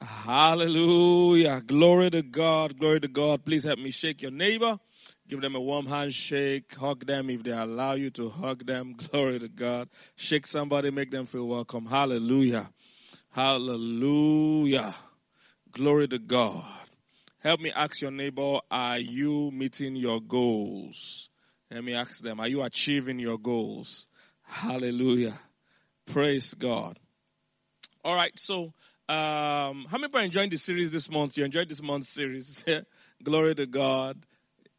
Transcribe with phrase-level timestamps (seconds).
[0.00, 1.60] Hallelujah.
[1.60, 2.78] Glory to God.
[2.78, 3.44] Glory to God.
[3.44, 4.78] Please help me shake your neighbor.
[5.28, 6.74] Give them a warm handshake.
[6.74, 8.94] Hug them if they allow you to hug them.
[9.10, 9.88] Glory to God.
[10.16, 10.90] Shake somebody.
[10.90, 11.86] Make them feel welcome.
[11.86, 12.70] Hallelujah.
[13.30, 14.94] Hallelujah.
[15.72, 16.64] Glory to God.
[17.44, 21.28] Help me ask your neighbor, are you meeting your goals?
[21.70, 24.08] Let me ask them, are you achieving your goals?
[24.44, 25.34] Hallelujah.
[26.06, 26.98] Praise God.
[28.02, 28.72] All right, so
[29.08, 31.36] um, how many people are enjoying the series this month?
[31.36, 32.64] You enjoyed this month's series.
[33.22, 34.24] Glory to God.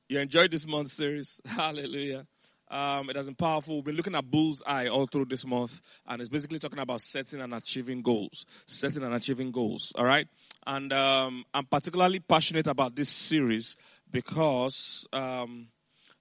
[0.10, 1.42] You enjoyed this month's series.
[1.46, 2.26] Hallelujah.
[2.70, 3.76] Um, it has been powerful.
[3.76, 7.02] We've been looking at bull's eye all through this month, and it's basically talking about
[7.02, 8.46] setting and achieving goals.
[8.66, 9.94] Setting and achieving goals.
[9.96, 10.28] All right.
[10.66, 13.78] And um, I'm particularly passionate about this series
[14.12, 15.68] because um,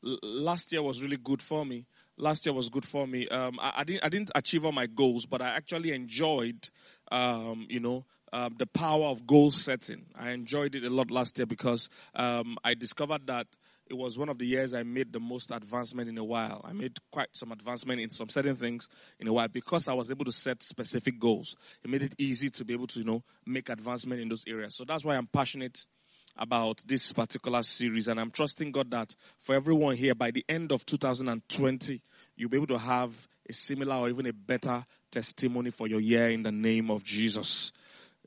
[0.02, 1.86] last year was really good for me.
[2.16, 3.26] Last year was good for me.
[3.28, 6.68] Um, I, I, didn't I didn't achieve all my goals, but I actually enjoyed,
[7.10, 10.06] um, you know, um, the power of goal setting.
[10.18, 13.46] I enjoyed it a lot last year because um, I discovered that
[13.86, 16.62] it was one of the years I made the most advancement in a while.
[16.64, 18.88] I made quite some advancement in some certain things
[19.20, 21.54] in a while because I was able to set specific goals.
[21.84, 24.74] It made it easy to be able to, you know, make advancement in those areas.
[24.74, 25.86] So that's why I'm passionate
[26.36, 30.72] about this particular series and I'm trusting God that for everyone here by the end
[30.72, 32.02] of 2020,
[32.36, 36.30] you'll be able to have a similar or even a better testimony for your year
[36.30, 37.72] in the name of Jesus.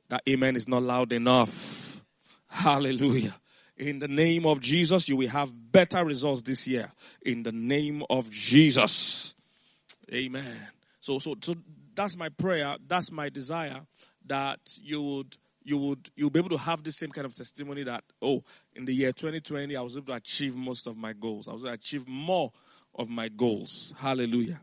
[0.08, 2.02] That amen is not loud enough.
[2.48, 3.34] Hallelujah.
[3.76, 6.90] In the name of Jesus, you will have better results this year.
[7.22, 9.36] In the name of Jesus.
[10.12, 10.58] Amen.
[11.00, 11.54] So, so, so
[11.94, 12.76] that's my prayer.
[12.86, 13.82] That's my desire
[14.26, 17.84] that you would, you would, you'll be able to have the same kind of testimony
[17.84, 18.42] that, oh,
[18.74, 21.48] in the year 2020, I was able to achieve most of my goals.
[21.48, 22.50] I was able to achieve more
[22.98, 23.94] of my goals.
[23.96, 24.60] Hallelujah.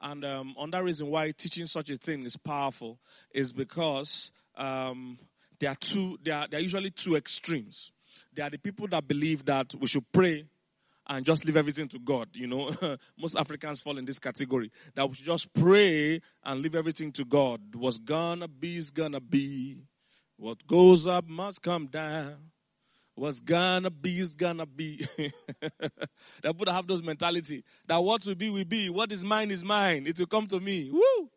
[0.00, 2.98] And um, that reason why teaching such a thing is powerful
[3.32, 5.18] is because um,
[5.58, 7.92] there are two, there are, there are usually two extremes.
[8.34, 10.44] There are the people that believe that we should pray
[11.08, 12.28] and just leave everything to God.
[12.34, 12.70] You know,
[13.18, 14.70] most Africans fall in this category.
[14.94, 17.60] That we should just pray and leave everything to God.
[17.74, 19.78] What's gonna be is gonna be.
[20.36, 22.36] What goes up must come down.
[23.16, 25.06] What's gonna be is gonna be.
[26.42, 28.90] that people have those mentality that what will be will be.
[28.90, 30.06] What is mine is mine.
[30.06, 30.90] It will come to me.
[30.92, 31.30] Woo!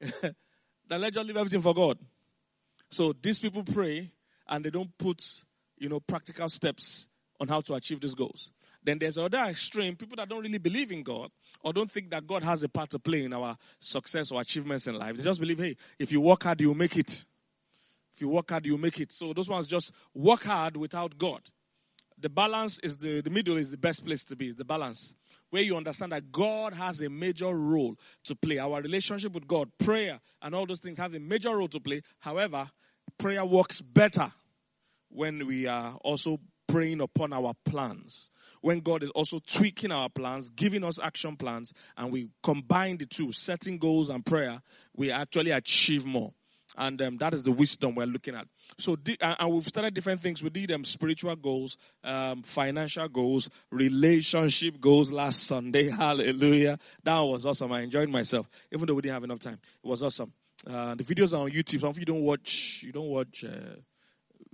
[0.22, 0.34] then
[1.00, 1.98] let's just leave everything for God.
[2.90, 4.12] So these people pray
[4.48, 5.24] and they don't put,
[5.78, 7.08] you know, practical steps
[7.40, 8.52] on how to achieve these goals.
[8.82, 11.30] Then there's other extreme, people that don't really believe in God
[11.62, 14.86] or don't think that God has a part to play in our success or achievements
[14.86, 15.16] in life.
[15.16, 17.24] They just believe, hey, if you work hard, you'll make it.
[18.14, 19.10] If you work hard, you'll make it.
[19.12, 21.42] So those ones just work hard without God.
[22.18, 25.14] The balance is the, the middle is the best place to be, the balance.
[25.50, 28.58] Where you understand that God has a major role to play.
[28.58, 32.02] Our relationship with God, prayer, and all those things have a major role to play.
[32.20, 32.70] However,
[33.18, 34.32] prayer works better
[35.08, 38.30] when we are also praying upon our plans.
[38.60, 43.06] When God is also tweaking our plans, giving us action plans, and we combine the
[43.06, 44.62] two, setting goals and prayer,
[44.96, 46.32] we actually achieve more.
[46.76, 48.48] And um, that is the wisdom we're looking at.
[48.78, 50.42] So, and we've started different things.
[50.42, 55.90] We did um, spiritual goals, um, financial goals, relationship goals last Sunday.
[55.90, 56.78] Hallelujah.
[57.02, 57.72] That was awesome.
[57.72, 59.58] I enjoyed myself, even though we didn't have enough time.
[59.84, 60.32] It was awesome.
[60.66, 61.80] Uh, the videos are on YouTube.
[61.80, 63.76] Some of you don't watch, you don't watch uh,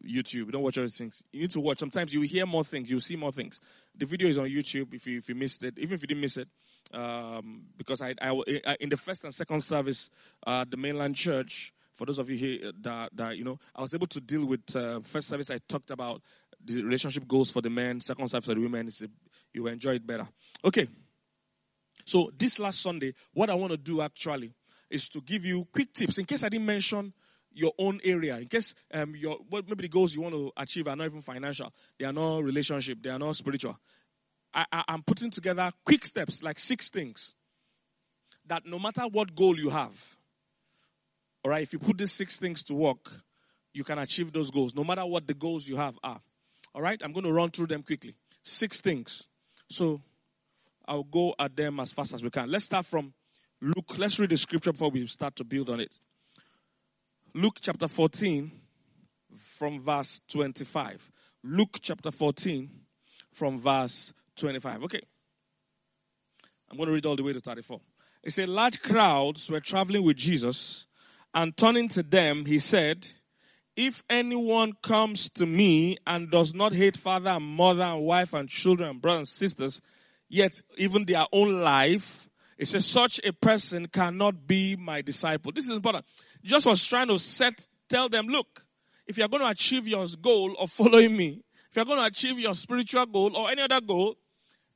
[0.05, 0.47] YouTube.
[0.47, 1.25] You don't watch other things.
[1.33, 1.79] You need to watch.
[1.79, 2.91] Sometimes you hear more things.
[2.91, 3.61] You see more things.
[3.97, 4.95] The video is on YouTube.
[4.95, 6.49] If you if you missed it, even if you didn't miss it,
[6.93, 10.11] um, because I, I in the first and second service,
[10.47, 11.73] uh, the mainland church.
[12.01, 14.75] For those of you here that, that you know, I was able to deal with
[14.75, 15.51] uh, first service.
[15.51, 16.23] I talked about
[16.65, 18.01] the relationship goals for the men.
[18.01, 18.89] Second service for the women.
[18.89, 19.07] A,
[19.53, 20.27] you enjoy it better.
[20.65, 20.89] Okay.
[22.07, 24.55] So this last Sunday, what I want to do actually
[24.89, 27.13] is to give you quick tips in case I didn't mention
[27.53, 28.39] your own area.
[28.39, 31.21] In case um, your what maybe the goals you want to achieve are not even
[31.21, 33.79] financial, they are not relationship, they are not spiritual.
[34.55, 37.35] I, I, I'm putting together quick steps, like six things,
[38.47, 40.17] that no matter what goal you have,
[41.45, 43.11] all right, if you put these six things to work,
[43.73, 46.21] you can achieve those goals, no matter what the goals you have are.
[46.75, 48.15] All right, I'm going to run through them quickly.
[48.43, 49.27] Six things.
[49.69, 50.01] So
[50.87, 52.51] I'll go at them as fast as we can.
[52.51, 53.13] Let's start from
[53.61, 53.99] Luke.
[53.99, 55.95] Let's read the scripture before we start to build on it.
[57.35, 58.51] Luke chapter 14
[59.37, 61.11] from verse 25.
[61.45, 62.69] Luke chapter 14
[63.33, 64.85] from verse 25.
[64.85, 65.01] Okay.
[66.71, 67.81] I'm going to read all the way to 34.
[68.23, 70.87] It said, Large crowds were traveling with Jesus,
[71.35, 73.07] and turning to them, he said,
[73.77, 78.49] If anyone comes to me and does not hate father and mother and wife and
[78.49, 79.81] children and brothers and sisters,
[80.29, 82.29] yet even their own life,
[82.59, 85.51] it says, such a person cannot be my disciple.
[85.51, 86.05] This is important.
[86.45, 88.65] Jesus was trying to set tell them, look,
[89.07, 92.39] if you're going to achieve your goal of following me, if you're going to achieve
[92.39, 94.17] your spiritual goal or any other goal,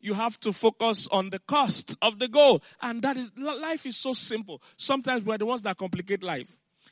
[0.05, 2.63] you have to focus on the cost of the goal.
[2.83, 4.61] And that is, life is so simple.
[4.77, 6.51] Sometimes we're the ones that complicate life.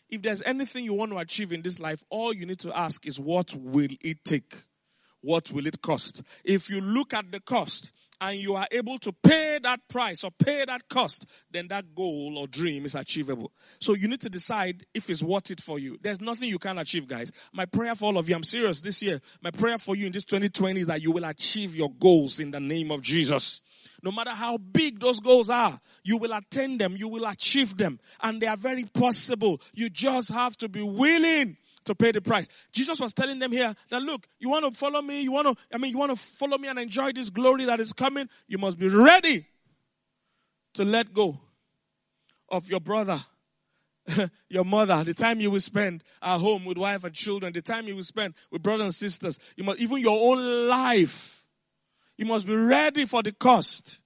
[0.08, 3.06] If there's anything you want to achieve in this life, all you need to ask
[3.06, 4.54] is what will it take?
[5.20, 6.22] What will it cost?
[6.42, 7.92] If you look at the cost,
[8.22, 12.38] and you are able to pay that price or pay that cost, then that goal
[12.38, 13.52] or dream is achievable.
[13.80, 15.98] So you need to decide if it's worth it for you.
[16.00, 17.32] There's nothing you can't achieve, guys.
[17.52, 19.20] My prayer for all of you, I'm serious this year.
[19.42, 22.52] My prayer for you in this 2020 is that you will achieve your goals in
[22.52, 23.60] the name of Jesus.
[24.04, 27.98] No matter how big those goals are, you will attain them, you will achieve them,
[28.20, 29.60] and they are very possible.
[29.74, 32.48] You just have to be willing to pay the price.
[32.72, 35.64] Jesus was telling them here that look, you want to follow me, you want to,
[35.72, 38.58] I mean, you want to follow me and enjoy this glory that is coming, you
[38.58, 39.46] must be ready
[40.74, 41.38] to let go
[42.48, 43.24] of your brother,
[44.48, 47.86] your mother, the time you will spend at home with wife and children, the time
[47.86, 51.46] you will spend with brothers and sisters, you must, even your own life,
[52.16, 54.00] you must be ready for the cost.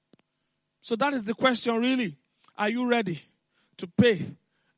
[0.81, 2.17] So that is the question really.
[2.56, 3.20] Are you ready
[3.76, 4.25] to pay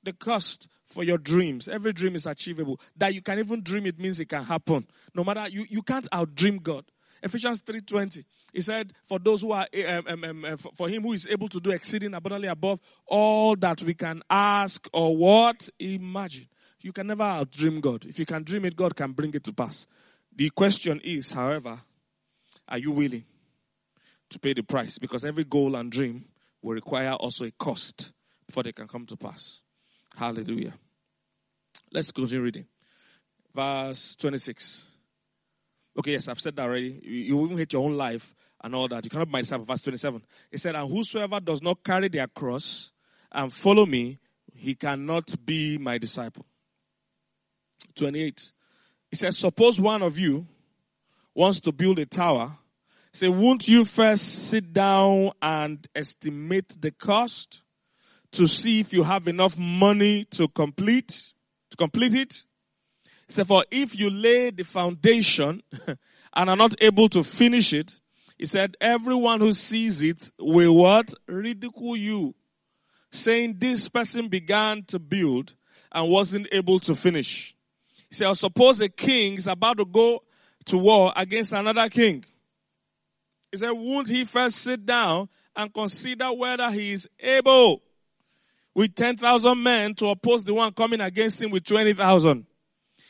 [0.02, 1.68] the cost for your dreams.
[1.68, 2.80] Every dream is achievable.
[2.96, 4.86] That you can even dream it means it can happen.
[5.14, 6.84] No matter you, you can't outdream God.
[7.22, 8.24] Ephesians 3:20.
[8.52, 11.48] He said, "For those who are um, um, um, uh, for him who is able
[11.48, 16.48] to do exceeding abundantly above all that we can ask or what imagine."
[16.80, 18.04] You can never outdream God.
[18.06, 19.86] If you can dream it, God can bring it to pass.
[20.34, 21.80] The question is, however,
[22.68, 23.24] are you willing
[24.30, 24.98] to pay the price?
[24.98, 26.26] Because every goal and dream
[26.62, 28.12] will require also a cost
[28.46, 29.60] before they can come to pass.
[30.18, 30.74] Hallelujah.
[31.92, 32.66] Let's continue reading.
[33.54, 34.90] Verse 26.
[35.96, 37.00] Okay, yes, I've said that already.
[37.04, 38.34] You, you even hate your own life
[38.64, 39.04] and all that.
[39.04, 39.64] You cannot be my disciple.
[39.64, 40.20] Verse 27.
[40.50, 42.92] It said, And whosoever does not carry their cross
[43.30, 44.18] and follow me,
[44.56, 46.44] he cannot be my disciple.
[47.94, 48.50] 28.
[49.10, 50.48] He says, Suppose one of you
[51.32, 52.58] wants to build a tower.
[53.12, 57.62] Say, won't you first sit down and estimate the cost?
[58.32, 61.32] To see if you have enough money to complete,
[61.70, 62.44] to complete it.
[63.28, 65.62] Said, for if you lay the foundation
[66.34, 67.94] and are not able to finish it,
[68.38, 71.12] he said, everyone who sees it will what?
[71.26, 72.34] Ridicule you.
[73.10, 75.54] Saying this person began to build
[75.92, 77.54] and wasn't able to finish.
[78.08, 80.22] He said, suppose a king is about to go
[80.66, 82.24] to war against another king.
[83.50, 87.82] He said, won't he first sit down and consider whether he is able
[88.78, 92.46] with 10,000 men to oppose the one coming against him with 20,000.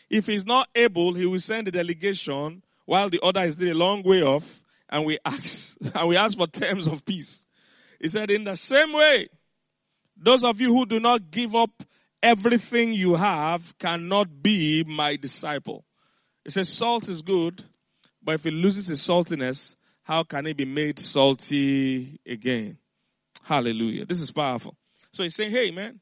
[0.09, 3.77] If he's not able, he will send a delegation while the other is still a
[3.77, 7.45] long way off and we ask, and we ask for terms of peace.
[8.01, 9.29] He said, in the same way,
[10.17, 11.83] those of you who do not give up
[12.23, 15.85] everything you have cannot be my disciple.
[16.45, 17.63] He says salt is good,
[18.23, 22.79] but if it loses its saltiness, how can it be made salty again?
[23.43, 24.07] Hallelujah.
[24.07, 24.75] This is powerful.
[25.19, 25.99] So he's saying, hey, man,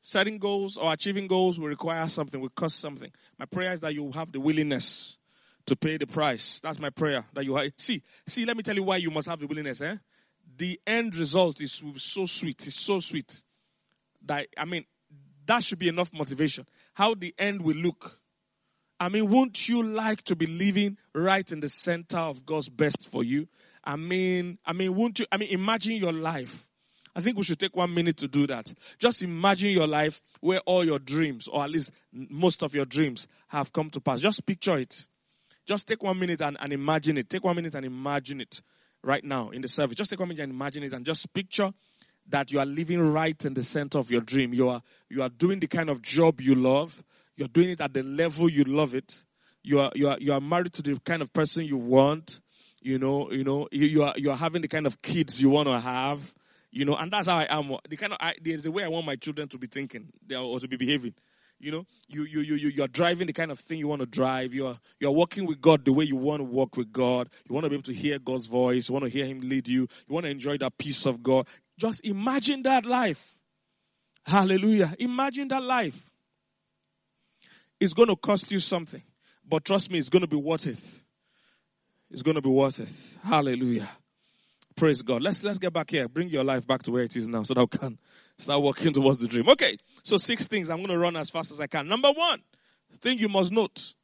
[0.00, 3.12] setting goals or achieving goals will require something, will cost something.
[3.38, 5.16] My prayer is that you have the willingness
[5.66, 6.58] to pay the price.
[6.58, 7.24] That's my prayer.
[7.34, 7.70] That you have.
[7.76, 9.94] See, see, let me tell you why you must have the willingness, eh?
[10.56, 12.66] The end result is so sweet.
[12.66, 13.44] It's so sweet.
[14.26, 14.86] That, I mean,
[15.46, 16.66] that should be enough motivation.
[16.94, 18.18] How the end will look.
[18.98, 23.06] I mean, won't you like to be living right in the center of God's best
[23.08, 23.46] for you?
[23.84, 26.68] I mean, I mean, won't you, I mean, imagine your life
[27.14, 28.72] I think we should take one minute to do that.
[28.98, 33.28] Just imagine your life where all your dreams, or at least most of your dreams,
[33.48, 34.20] have come to pass.
[34.20, 35.08] Just picture it.
[35.66, 37.28] Just take one minute and, and imagine it.
[37.28, 38.62] Take one minute and imagine it
[39.02, 39.96] right now in the service.
[39.96, 41.72] Just take one minute and imagine it and just picture
[42.28, 44.54] that you are living right in the center of your dream.
[44.54, 47.02] You are, you are doing the kind of job you love.
[47.36, 49.24] You're doing it at the level you love it.
[49.62, 52.40] You are, you are, you are married to the kind of person you want.
[52.80, 55.50] You know, you know, you, you are, you are having the kind of kids you
[55.50, 56.34] want to have.
[56.72, 57.76] You know, and that's how I am.
[57.88, 60.58] The kind of I, there's the way I want my children to be thinking, or
[60.58, 61.14] to be behaving.
[61.60, 64.06] You know, you you you you you're driving the kind of thing you want to
[64.06, 64.54] drive.
[64.54, 67.28] You're you're working with God the way you want to work with God.
[67.48, 68.88] You want to be able to hear God's voice.
[68.88, 69.82] You want to hear Him lead you.
[69.82, 71.46] You want to enjoy that peace of God.
[71.78, 73.38] Just imagine that life.
[74.24, 74.94] Hallelujah.
[74.98, 76.10] Imagine that life.
[77.78, 79.02] It's going to cost you something,
[79.46, 80.80] but trust me, it's going to be worth it.
[82.10, 83.28] It's going to be worth it.
[83.28, 83.88] Hallelujah.
[84.76, 85.22] Praise God.
[85.22, 86.08] Let's let's get back here.
[86.08, 87.98] Bring your life back to where it is now so that we can
[88.38, 89.48] start working towards the dream.
[89.48, 89.76] Okay.
[90.02, 91.88] So six things I'm going to run as fast as I can.
[91.88, 92.40] Number one
[93.00, 93.94] thing you must note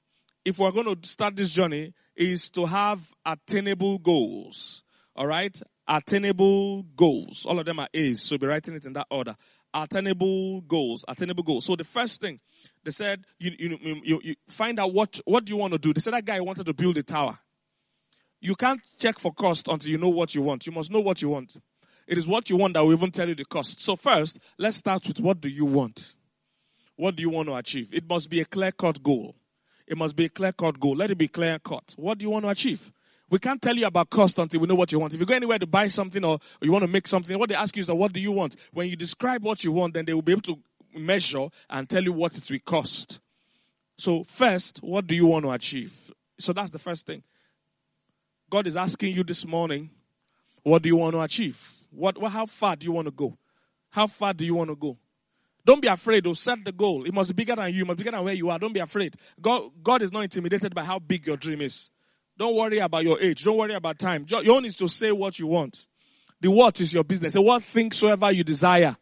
[0.44, 4.82] if we're going to start this journey is to have attainable goals.
[5.14, 5.60] All right?
[5.86, 7.46] Attainable goals.
[7.46, 8.22] All of them are A's.
[8.22, 9.36] So be writing it in that order.
[9.74, 11.04] attainable goals.
[11.06, 11.66] Attainable goals.
[11.66, 12.40] So the first thing
[12.84, 15.92] they said, you, you, you, you find out what, what do you want to do.
[15.92, 17.38] They said that guy wanted to build a tower.
[18.40, 20.66] You can't check for cost until you know what you want.
[20.66, 21.56] You must know what you want.
[22.06, 23.82] It is what you want that will even tell you the cost.
[23.82, 26.14] So first, let's start with what do you want?
[26.96, 27.92] What do you want to achieve?
[27.92, 29.34] It must be a clear cut goal.
[29.86, 30.96] It must be a clear cut goal.
[30.96, 31.94] Let it be clear cut.
[31.96, 32.92] What do you want to achieve?
[33.30, 35.12] We can't tell you about cost until we know what you want.
[35.12, 37.54] If you go anywhere to buy something or, you want to make something, what they
[37.54, 38.56] ask you is that what do you want?
[38.72, 40.58] When you describe what you want, then they will be able to
[40.94, 43.20] measure and tell you what it will cost.
[43.98, 46.10] So first, what do you want to achieve?
[46.38, 47.22] So that's the first thing.
[48.50, 49.90] God is asking you this morning,
[50.62, 51.72] what do you want to achieve?
[51.90, 53.36] What, what how far do you want to go?
[53.90, 54.96] How far do you want to go?
[55.64, 56.26] Don't be afraid.
[56.26, 57.04] Or set the goal.
[57.04, 57.82] It must be bigger than you.
[57.82, 58.58] It must be bigger than where you are.
[58.58, 59.16] Don't be afraid.
[59.40, 61.90] God, God is not intimidated by how big your dream is.
[62.38, 63.44] Don't worry about your age.
[63.44, 64.24] Don't worry about time.
[64.28, 65.88] Your own is to say what you want.
[66.40, 67.32] The what is your business.
[67.32, 68.96] The what things soever you desire.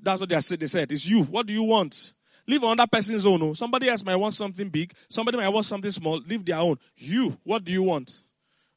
[0.00, 0.60] That's what they said.
[0.60, 1.24] They said it's you.
[1.24, 2.14] What do you want?
[2.46, 3.42] Leave another person's own.
[3.42, 3.54] Oh.
[3.54, 4.92] Somebody else might want something big.
[5.08, 6.20] Somebody might want something small.
[6.26, 6.78] Leave their own.
[6.96, 7.36] You.
[7.44, 8.22] What do you want?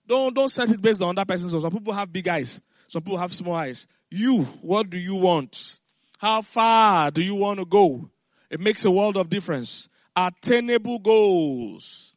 [0.08, 1.52] Don't don't set it based on other person's.
[1.52, 2.62] Some people have big eyes.
[2.88, 3.88] Some people have small eyes.
[4.12, 4.44] You.
[4.62, 5.80] What do you want?
[6.20, 8.10] How far do you want to go?
[8.50, 9.90] It makes a world of difference.
[10.16, 12.16] Attainable goals.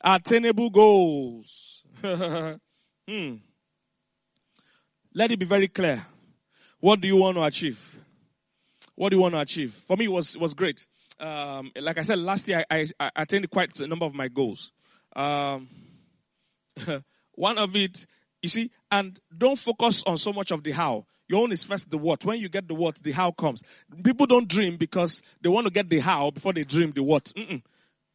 [0.00, 1.84] Attainable goals.
[2.02, 3.34] hmm.
[5.14, 6.04] Let it be very clear.
[6.80, 7.98] What do you want to achieve?
[8.94, 9.72] What do you want to achieve?
[9.72, 10.86] For me, it was, it was great.
[11.20, 14.28] Um, like I said, last year I, I, I attained quite a number of my
[14.28, 14.72] goals.
[15.14, 15.68] Um,
[17.36, 18.06] one of it,
[18.42, 21.06] you see, and don't focus on so much of the how.
[21.28, 22.24] Your own is first the what.
[22.24, 23.62] When you get the what, the how comes.
[24.02, 27.24] People don't dream because they want to get the how before they dream the what.
[27.36, 27.62] Mm-mm.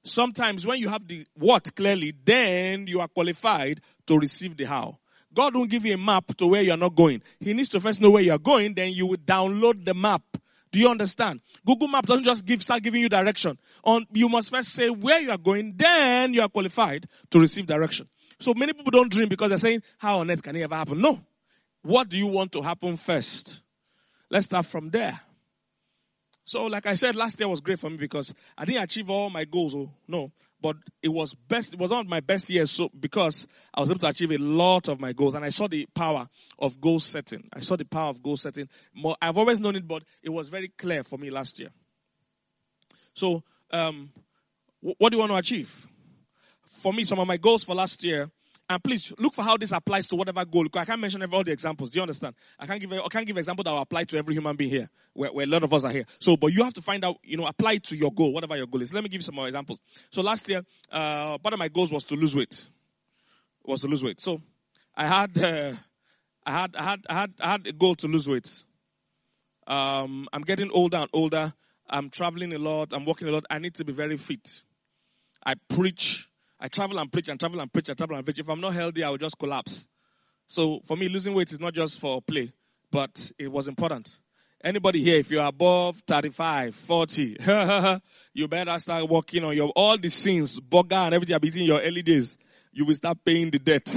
[0.03, 4.99] Sometimes when you have the what clearly, then you are qualified to receive the how.
[5.33, 7.21] God won't give you a map to where you're not going.
[7.39, 10.23] He needs to first know where you're going, then you will download the map.
[10.71, 11.41] Do you understand?
[11.65, 13.57] Google Map doesn't just give, start giving you direction.
[13.83, 17.65] On, you must first say where you are going, then you are qualified to receive
[17.65, 18.07] direction.
[18.39, 21.01] So many people don't dream because they're saying, how on earth can it ever happen?
[21.01, 21.22] No.
[21.81, 23.62] What do you want to happen first?
[24.29, 25.19] Let's start from there.
[26.46, 29.29] So, like I said, last year was great for me because I didn't achieve all
[29.29, 29.75] my goals.
[29.75, 31.74] Oh, no, but it was best.
[31.74, 32.72] It was one of my best years.
[32.72, 35.67] So, because I was able to achieve a lot of my goals, and I saw
[35.67, 36.27] the power
[36.58, 37.48] of goal setting.
[37.53, 38.67] I saw the power of goal setting.
[38.96, 41.69] More, I've always known it, but it was very clear for me last year.
[43.13, 44.12] So, um,
[44.81, 45.88] what do you want to achieve?
[46.79, 48.29] For me, some of my goals for last year
[48.69, 50.67] and please look for how this applies to whatever goal.
[50.75, 51.89] I can't mention all the examples.
[51.89, 52.36] Do you understand?
[52.59, 54.89] I can't give I can't give example that will apply to every human being here,
[55.13, 56.05] where, where, a lot of us are here.
[56.19, 58.67] So, but you have to find out, you know, apply to your goal, whatever your
[58.67, 58.93] goal is.
[58.93, 59.81] Let me give you some more examples.
[60.12, 62.67] So last year, uh, part of my goals was to lose weight.
[63.65, 64.19] Was to lose weight.
[64.19, 64.39] So
[64.95, 65.74] I had, uh,
[66.45, 68.63] I had, I had, I had, I had a goal to lose weight.
[69.65, 71.53] Um, I'm getting older and older.
[71.89, 72.93] I'm traveling a lot.
[72.93, 73.45] I'm working a lot.
[73.50, 74.62] I need to be very fit.
[75.43, 76.28] I preach
[76.59, 78.39] I travel and preach and travel and preach and travel and preach.
[78.39, 79.87] If I'm not healthy, I will just collapse.
[80.45, 82.51] So for me, losing weight is not just for play,
[82.91, 84.19] but it was important.
[84.61, 87.37] Anybody here, if you're above 35, 40,
[88.33, 91.67] you better start working on your, all the sins, burger and everything you've eating in
[91.67, 92.37] your early days.
[92.73, 93.95] You will start paying the debt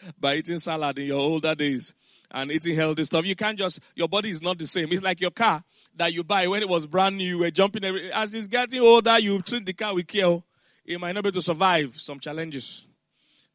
[0.20, 1.94] by eating salad in your older days
[2.30, 3.24] and eating healthy stuff.
[3.24, 4.92] You can't just, your body is not the same.
[4.92, 5.64] It's like your car
[5.96, 8.80] that you buy when it was brand new, you were jumping every, as it's getting
[8.80, 10.42] older, you treat the car with care
[10.90, 12.88] he might not be able to survive some challenges.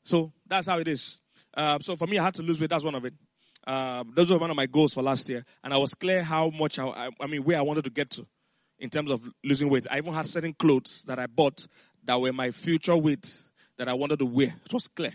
[0.04, 1.20] So that's how it is.
[1.54, 2.70] Uh, so for me, I had to lose weight.
[2.70, 3.14] That's one of it.
[3.68, 6.50] Uh, those were one of my goals for last year, and I was clear how
[6.50, 8.26] much I, I mean, where I wanted to get to
[8.80, 9.86] in terms of losing weight.
[9.92, 11.68] I even had certain clothes that I bought
[12.06, 13.34] that were my future weight
[13.78, 14.54] that I wanted to wear.
[14.66, 15.14] It was clear.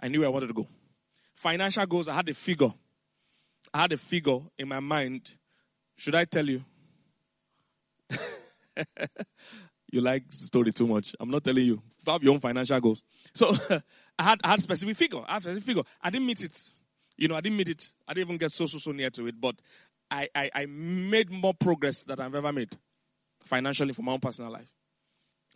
[0.00, 0.66] I knew where I wanted to go.
[1.34, 2.72] Financial goals, I had a figure.
[3.72, 5.36] I had a figure in my mind.
[5.96, 6.64] Should I tell you?
[9.90, 11.14] you like the story too much.
[11.18, 11.82] I'm not telling you.
[12.06, 13.02] You have your own financial goals.
[13.34, 13.54] So
[14.18, 15.20] I had I had specific figure.
[15.26, 15.82] I had specific figure.
[16.02, 16.62] I didn't meet it.
[17.16, 17.92] You know, I didn't meet it.
[18.06, 19.40] I didn't even get so so so near to it.
[19.40, 19.56] But
[20.10, 22.76] I, I, I made more progress than I've ever made
[23.44, 24.72] financially for my own personal life.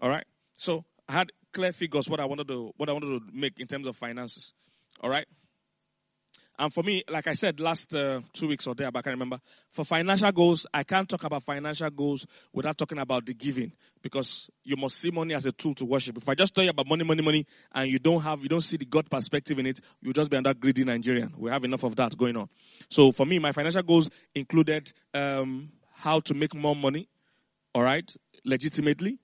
[0.00, 0.24] All right.
[0.56, 3.66] So I had clear figures what I wanted to what I wanted to make in
[3.66, 4.54] terms of finances.
[5.00, 5.26] All right.
[6.58, 9.14] And for me, like I said last uh, two weeks or there, but I can't
[9.14, 9.40] remember.
[9.70, 14.50] For financial goals, I can't talk about financial goals without talking about the giving because
[14.62, 16.18] you must see money as a tool to worship.
[16.18, 18.60] If I just tell you about money, money, money, and you don't have, you don't
[18.60, 21.32] see the God perspective in it, you'll just be another greedy Nigerian.
[21.38, 22.48] We have enough of that going on.
[22.90, 27.08] So for me, my financial goals included um, how to make more money,
[27.74, 29.18] all right, legitimately,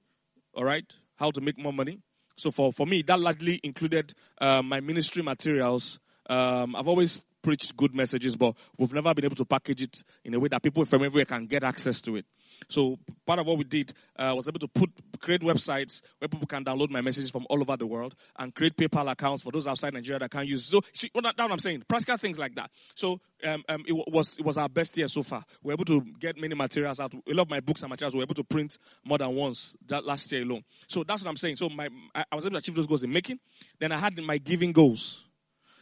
[0.54, 2.00] all right, how to make more money.
[2.36, 7.76] So for, for me, that largely included uh, my ministry materials um, I've always preached
[7.76, 10.84] good messages, but we've never been able to package it in a way that people
[10.84, 12.26] from everywhere can get access to it.
[12.68, 16.46] So part of what we did uh, was able to put create websites where people
[16.46, 19.66] can download my messages from all over the world and create PayPal accounts for those
[19.66, 20.66] outside Nigeria that can't use.
[20.66, 22.70] So see what, that what I'm saying, practical things like that.
[22.94, 25.44] So um, um, it was it was our best year so far.
[25.62, 27.14] We were able to get many materials out.
[27.14, 29.76] A lot of my books and materials we were able to print more than once
[29.86, 30.64] that last year alone.
[30.88, 31.56] So that's what I'm saying.
[31.56, 33.38] So my I, I was able to achieve those goals in making.
[33.78, 35.27] Then I had my giving goals,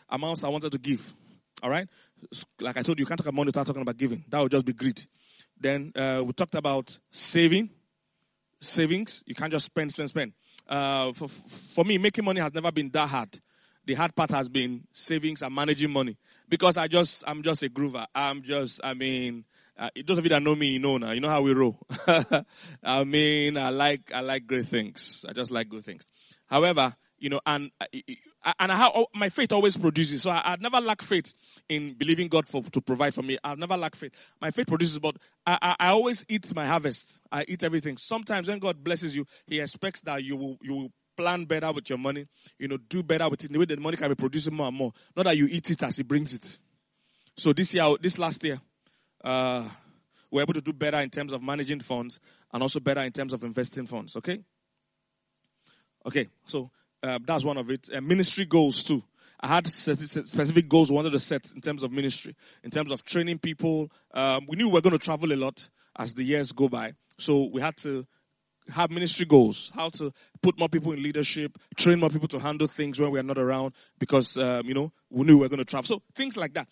[0.09, 1.15] amounts I wanted to give.
[1.63, 1.89] All right,
[2.61, 4.25] like I told you, you can't talk about money without talking about giving.
[4.29, 5.03] That would just be greed.
[5.59, 7.71] Then uh, we talked about saving,
[8.61, 9.25] savings.
[9.27, 10.33] You can't just spend, spend, spend.
[10.69, 13.41] Uh, for, for me, making money has never been that hard.
[13.85, 17.69] The hard part has been savings and managing money because I just, I'm just a
[17.69, 18.05] groover.
[18.15, 19.45] I'm just, I mean,
[19.79, 21.13] uh, those of you that know me, you know now.
[21.13, 21.79] You know how we roll.
[22.83, 25.25] I mean, I like, I like great things.
[25.29, 26.09] I just like good things.
[26.47, 27.87] However, you know, and uh,
[28.61, 30.23] and I have, my faith always produces.
[30.23, 31.35] So I, I never lack faith
[31.69, 33.39] in believing God for to provide for me.
[33.43, 34.13] I've never lacked faith.
[34.41, 37.21] My faith produces, but I, I, I, always eat my harvest.
[37.33, 37.97] I eat everything.
[37.97, 41.89] Sometimes when God blesses you, He expects that you will you will plan better with
[41.89, 42.27] your money.
[42.59, 43.53] You know, do better with it.
[43.53, 44.93] The way that money can be producing more and more.
[45.17, 46.59] Not that you eat it as He brings it.
[47.37, 48.61] So this year, this last year,
[49.25, 49.69] uh,
[50.31, 52.21] we're able to do better in terms of managing funds
[52.53, 54.17] and also better in terms of investing funds.
[54.17, 54.41] Okay.
[56.07, 56.29] Okay.
[56.47, 56.71] So
[57.03, 57.89] uh, that's one of it.
[57.95, 59.03] Uh, ministry goals too.
[59.41, 62.35] I had specific goals I wanted to set in terms of ministry,
[62.65, 63.91] in terms of training people.
[64.15, 66.95] Um, we knew we were going to travel a lot as the years go by,
[67.19, 68.07] so we had to
[68.71, 70.13] have ministry goals, how to
[70.43, 73.39] put more people in leadership, train more people to handle things when we are not
[73.39, 75.85] around, because um, you know we knew we were going to travel.
[75.85, 76.69] So things like that.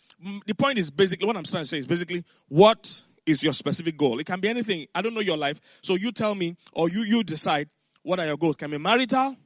[0.46, 3.96] The point is basically what I'm trying to say is basically what is your specific
[3.96, 4.18] goal.
[4.20, 4.86] It can be anything.
[4.94, 7.68] I don't know your life, so you tell me or you you decide
[8.02, 8.56] what are your goals.
[8.56, 9.36] It can be marital,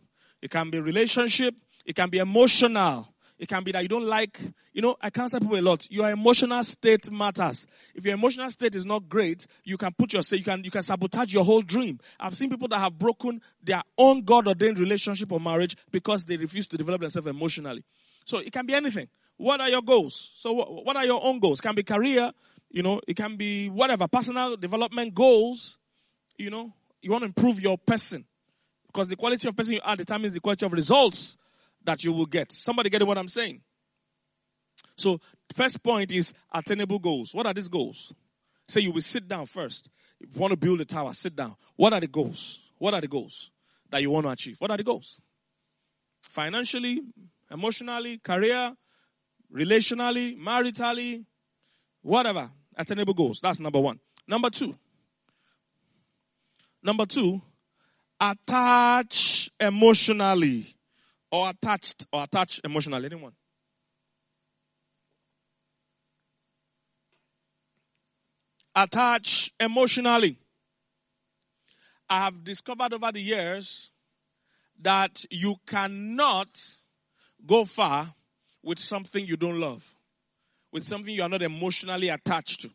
[0.42, 1.54] it can be relationship.
[1.84, 3.08] It can be emotional.
[3.38, 4.40] It can be that you don't like,
[4.72, 5.88] you know, I counsel people a lot.
[5.90, 7.66] Your emotional state matters.
[7.94, 10.82] If your emotional state is not great, you can put yourself, you can, you can
[10.82, 12.00] sabotage your whole dream.
[12.18, 16.36] I've seen people that have broken their own God ordained relationship or marriage because they
[16.36, 17.84] refuse to develop themselves emotionally.
[18.24, 19.08] So it can be anything.
[19.36, 20.32] What are your goals?
[20.34, 21.60] So what, what are your own goals?
[21.60, 22.32] It can be career,
[22.70, 25.78] you know, it can be whatever, personal development goals,
[26.36, 28.24] you know, you want to improve your person.
[28.88, 31.36] Because the quality of person you are determines the quality of results
[31.84, 32.50] that you will get.
[32.52, 33.60] Somebody getting what I'm saying?
[34.96, 35.20] So,
[35.54, 37.34] first point is attainable goals.
[37.34, 38.12] What are these goals?
[38.68, 39.88] Say you will sit down first.
[40.20, 41.56] If you want to build a tower, sit down.
[41.76, 42.60] What are the goals?
[42.78, 43.50] What are the goals
[43.90, 44.56] that you want to achieve?
[44.60, 45.20] What are the goals?
[46.20, 47.02] Financially,
[47.50, 48.74] emotionally, career,
[49.54, 51.24] relationally, maritally,
[52.02, 52.50] whatever.
[52.76, 53.40] Attainable goals.
[53.40, 53.98] That's number one.
[54.26, 54.76] Number two.
[56.82, 57.42] Number two,
[58.20, 60.66] attach emotionally
[61.30, 63.32] or attached or attached emotionally anyone?
[68.74, 70.38] Attach emotionally.
[72.08, 73.90] I have discovered over the years
[74.80, 76.48] that you cannot
[77.46, 78.14] go far
[78.62, 79.94] with something you don't love
[80.72, 82.70] with something you are not emotionally attached to.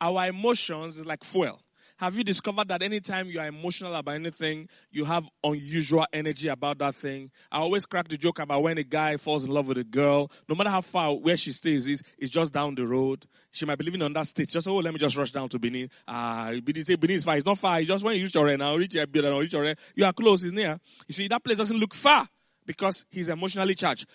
[0.00, 1.60] Our emotions is like fuel
[2.00, 6.78] have you discovered that anytime you are emotional about anything, you have unusual energy about
[6.78, 7.30] that thing?
[7.52, 10.30] I always crack the joke about when a guy falls in love with a girl,
[10.48, 13.26] no matter how far where she stays is, it's just down the road.
[13.50, 14.48] She might be living on that state.
[14.48, 15.90] Just, oh, let me just rush down to Benin.
[16.08, 17.36] Ah, uh, Benin, say Benin is far.
[17.36, 17.78] It's not far.
[17.80, 19.52] It's just when you reach your now, reach your now, reach
[19.94, 20.80] you are close, it's near.
[21.06, 22.26] You see, that place doesn't look far
[22.64, 24.06] because he's emotionally charged.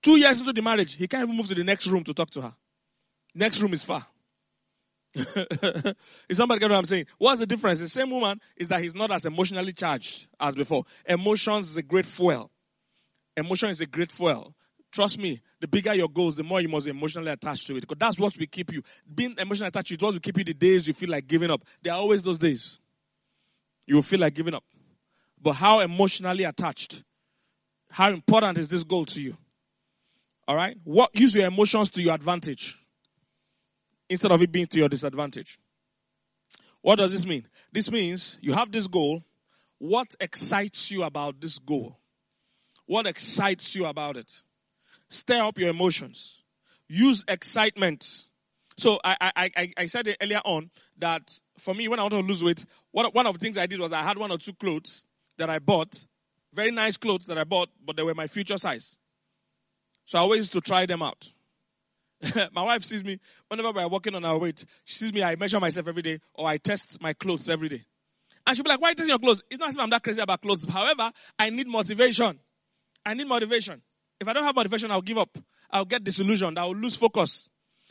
[0.00, 2.30] Two years into the marriage, he can't even move to the next room to talk
[2.30, 2.54] to her.
[3.34, 4.06] Next room is far.
[6.28, 7.06] is somebody get what I'm saying?
[7.18, 7.80] What's the difference?
[7.80, 10.84] The same woman is that he's not as emotionally charged as before.
[11.06, 12.50] Emotions is a great fuel.
[13.36, 14.54] Emotion is a great fuel.
[14.90, 17.80] Trust me, the bigger your goals, the more you must be emotionally attached to it.
[17.82, 18.82] Because that's what will keep you.
[19.12, 21.62] Being emotionally attached it, what will keep you the days you feel like giving up.
[21.82, 22.78] There are always those days.
[23.86, 24.64] You will feel like giving up.
[25.40, 27.02] But how emotionally attached?
[27.90, 29.36] How important is this goal to you?
[30.48, 30.78] Alright?
[30.84, 32.76] What use your emotions to your advantage
[34.08, 35.58] instead of it being to your disadvantage.
[36.80, 37.46] What does this mean?
[37.72, 39.24] This means you have this goal.
[39.78, 41.98] What excites you about this goal?
[42.86, 44.42] What excites you about it?
[45.08, 46.42] Stir up your emotions.
[46.88, 48.26] Use excitement.
[48.76, 52.26] So I, I, I, I said earlier on that for me, when I wanted to
[52.26, 54.54] lose weight, one, one of the things I did was I had one or two
[54.54, 56.06] clothes that I bought,
[56.52, 58.96] very nice clothes that I bought, but they were my future size.
[60.06, 61.32] So I always used to try them out.
[62.52, 64.64] my wife sees me whenever we're walking on our weight.
[64.84, 67.84] She sees me, I measure myself every day, or I test my clothes every day.
[68.46, 69.42] And she'll be like, Why are you testing your clothes?
[69.50, 70.64] It's not as if I'm that crazy about clothes.
[70.68, 72.38] However, I need motivation.
[73.04, 73.82] I need motivation.
[74.20, 75.36] If I don't have motivation, I'll give up.
[75.70, 76.58] I'll get disillusioned.
[76.58, 77.48] I'll lose focus.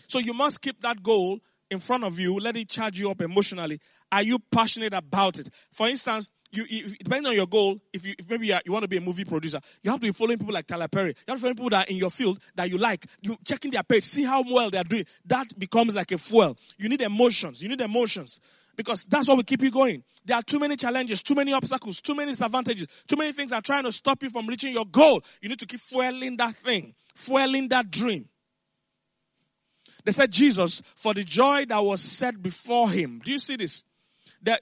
[0.08, 2.40] So you must keep that goal in front of you.
[2.40, 3.80] Let it charge you up emotionally.
[4.12, 5.50] Are you passionate about it?
[5.72, 8.88] For instance, you, if, depending on your goal, if you if maybe you want to
[8.88, 11.10] be a movie producer, you have to be following people like Tyler Perry.
[11.10, 13.06] You have to follow people that are in your field that you like.
[13.22, 15.06] You checking their page, see how well they are doing.
[15.26, 16.58] That becomes like a fuel.
[16.78, 17.62] You need emotions.
[17.62, 18.40] You need emotions
[18.78, 20.04] because that's what will keep you going.
[20.24, 23.62] There are too many challenges, too many obstacles, too many disadvantages, too many things are
[23.62, 25.22] trying to stop you from reaching your goal.
[25.42, 28.30] You need to keep fueling that thing, fueling that dream.
[30.06, 33.20] They said Jesus, for the joy that was set before him.
[33.26, 33.84] Do you see this?
[34.42, 34.60] The,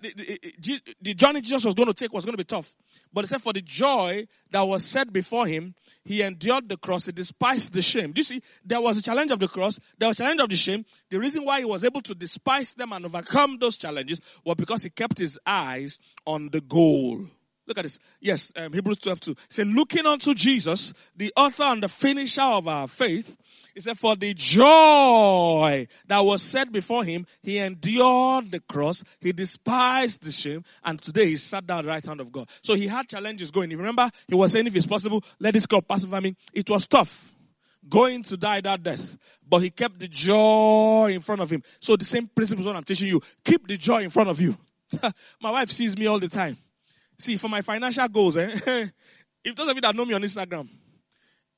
[1.01, 2.75] the, journey Jesus was going to take was going to be tough.
[3.11, 7.05] But he said, for the joy that was set before him, he endured the cross.
[7.05, 8.11] He despised the shame.
[8.11, 8.41] Do you see?
[8.63, 9.79] There was a challenge of the cross.
[9.97, 10.85] There was a challenge of the shame.
[11.09, 14.83] The reason why he was able to despise them and overcome those challenges was because
[14.83, 17.27] he kept his eyes on the goal.
[17.67, 17.97] Look at this.
[18.19, 19.32] Yes, um, Hebrews 12 2.
[19.32, 23.36] He said, looking unto Jesus, the author and the finisher of our faith,
[23.73, 29.32] he said, for the joy that was set before him, he endured the cross, he
[29.32, 32.47] despised the shame, and today he sat down at the right hand of God.
[32.62, 33.71] So he had challenges going.
[33.71, 36.36] You remember, he was saying, if it's possible, let this cup pass over me.
[36.54, 37.34] It was tough.
[37.88, 39.17] Going to die that death.
[39.47, 41.62] But he kept the joy in front of him.
[41.80, 43.21] So the same principle is what I'm teaching you.
[43.43, 44.58] Keep the joy in front of you.
[45.41, 46.58] My wife sees me all the time.
[47.17, 48.49] See, for my financial goals, eh?
[49.43, 50.67] if those of you that know me on Instagram,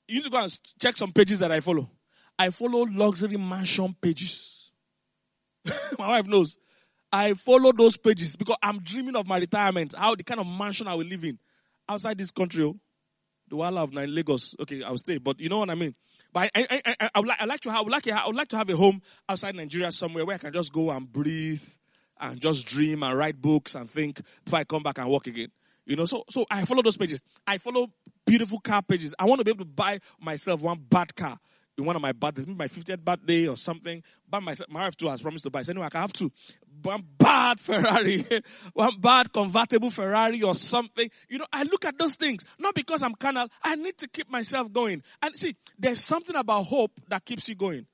[0.07, 1.89] you need to go and check some pages that I follow.
[2.37, 4.71] I follow luxury mansion pages.
[5.99, 6.57] my wife knows.
[7.11, 10.87] I follow those pages because I'm dreaming of my retirement, how the kind of mansion
[10.87, 11.39] I will live in
[11.89, 12.63] outside this country.
[12.63, 12.77] Oh.
[13.49, 14.55] The wall of nine Lagos.
[14.59, 15.95] Okay, I'll stay, but you know what I mean.
[16.33, 18.27] But I, I, I, I, would like, I like to have, I would like, I
[18.27, 21.09] would like to have a home outside Nigeria somewhere where I can just go and
[21.09, 21.63] breathe
[22.19, 25.49] and just dream and write books and think before I come back and work again.
[25.85, 27.21] You know, so so I follow those pages.
[27.45, 27.87] I follow
[28.25, 29.15] beautiful car pages.
[29.17, 31.39] I want to be able to buy myself one bad car
[31.77, 34.03] in one of my birthdays, maybe my 50th birthday or something.
[34.27, 35.61] Buy myself, my wife too has promised to buy.
[35.61, 36.31] So anyway, I can have two.
[36.81, 38.25] One bad Ferrari,
[38.73, 41.09] one bad convertible Ferrari or something.
[41.29, 43.47] You know, I look at those things, not because I'm carnal.
[43.63, 45.03] I need to keep myself going.
[45.21, 47.85] And see, there's something about hope that keeps you going.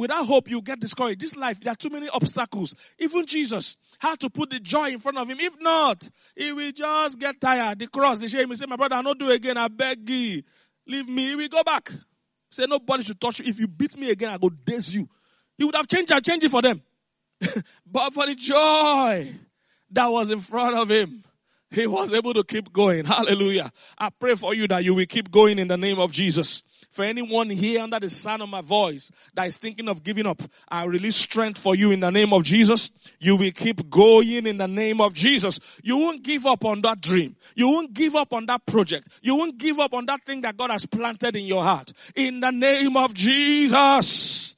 [0.00, 1.20] Without hope, you get discouraged.
[1.20, 2.74] This life, there are too many obstacles.
[2.98, 5.36] Even Jesus had to put the joy in front of him.
[5.38, 7.80] If not, he will just get tired.
[7.80, 8.48] The cross, the shame.
[8.48, 9.58] He say, my brother, I'll not do again.
[9.58, 10.42] I beg you.
[10.86, 11.28] Leave me.
[11.28, 11.92] He will go back.
[12.50, 13.44] Say, nobody should touch you.
[13.46, 15.06] If you beat me again, I go daze you.
[15.58, 16.80] He would have changed, I change it for them.
[17.86, 19.30] but for the joy
[19.90, 21.24] that was in front of him,
[21.70, 23.04] he was able to keep going.
[23.04, 23.70] Hallelujah.
[23.98, 26.64] I pray for you that you will keep going in the name of Jesus.
[26.90, 30.42] For anyone here under the sound of my voice that is thinking of giving up,
[30.68, 32.90] I release strength for you in the name of Jesus.
[33.20, 35.60] You will keep going in the name of Jesus.
[35.84, 37.36] You won't give up on that dream.
[37.54, 39.06] You won't give up on that project.
[39.22, 41.92] You won't give up on that thing that God has planted in your heart.
[42.16, 44.56] In the name of Jesus.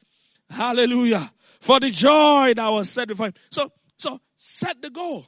[0.48, 1.30] Hallelujah.
[1.60, 3.34] For the joy that was set before him.
[3.50, 5.26] So, so set the goal.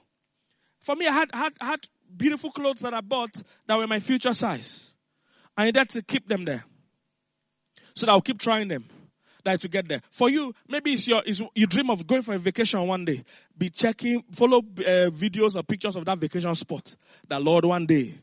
[0.81, 1.81] For me, I had, had, had
[2.17, 4.95] beautiful clothes that I bought that were my future size.
[5.55, 6.64] I needed to keep them there
[7.94, 8.85] so that I'll keep trying them
[9.44, 10.00] that to get there.
[10.11, 13.22] For you, maybe it's your, it's, you dream of going for a vacation one day.
[13.57, 16.96] Be checking, follow uh, videos or pictures of that vacation spot.
[17.28, 18.14] That Lord one day.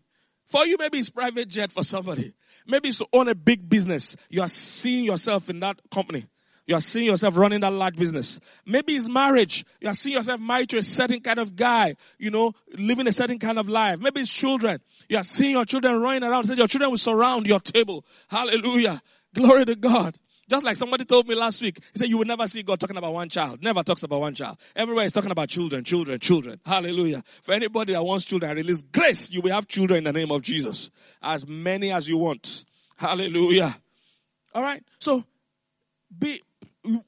[0.45, 2.33] For you, maybe it's private jet for somebody.
[2.67, 4.17] Maybe it's to own a big business.
[4.29, 6.25] You are seeing yourself in that company.
[6.67, 8.39] You are seeing yourself running that large business.
[8.65, 9.65] Maybe it's marriage.
[9.79, 13.11] You are seeing yourself married to a certain kind of guy, you know, living a
[13.11, 13.99] certain kind of life.
[13.99, 14.79] Maybe it's children.
[15.09, 16.47] You are seeing your children running around.
[16.49, 18.05] Your children will surround your table.
[18.29, 19.01] Hallelujah.
[19.33, 20.17] Glory to God.
[20.49, 22.97] Just like somebody told me last week, he said, you will never see God talking
[22.97, 23.63] about one child.
[23.63, 24.57] Never talks about one child.
[24.75, 26.59] Everywhere is talking about children, children, children.
[26.65, 27.23] Hallelujah.
[27.41, 29.31] For anybody that wants children, I release grace.
[29.31, 30.91] You will have children in the name of Jesus.
[31.23, 32.65] As many as you want.
[32.97, 33.73] Hallelujah.
[34.53, 34.83] All right.
[34.99, 35.23] So
[36.19, 36.41] be,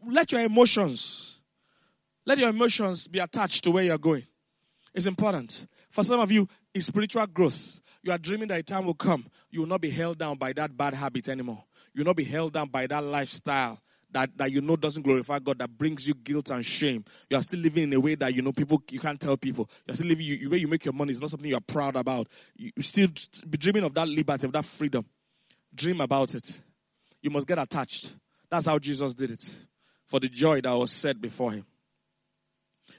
[0.08, 1.42] let your emotions,
[2.26, 4.26] let your emotions be attached to where you're going.
[4.94, 5.68] It's important.
[5.90, 7.82] For some of you, it's spiritual growth.
[8.04, 9.26] You are dreaming that a time will come.
[9.50, 11.64] You will not be held down by that bad habit anymore.
[11.94, 13.80] You'll not be held down by that lifestyle
[14.14, 17.04] that, that you know doesn't glorify God, that brings you guilt and shame.
[17.30, 19.70] You are still living in a way that you know people, you can't tell people.
[19.86, 21.96] You're still living, you, the way you make your money is not something you're proud
[21.96, 22.28] about.
[22.56, 23.10] You, you still
[23.50, 25.06] be dreaming of that liberty, of that freedom.
[25.74, 26.62] Dream about it.
[27.22, 28.14] You must get attached.
[28.50, 29.56] That's how Jesus did it.
[30.06, 31.66] For the joy that was set before him.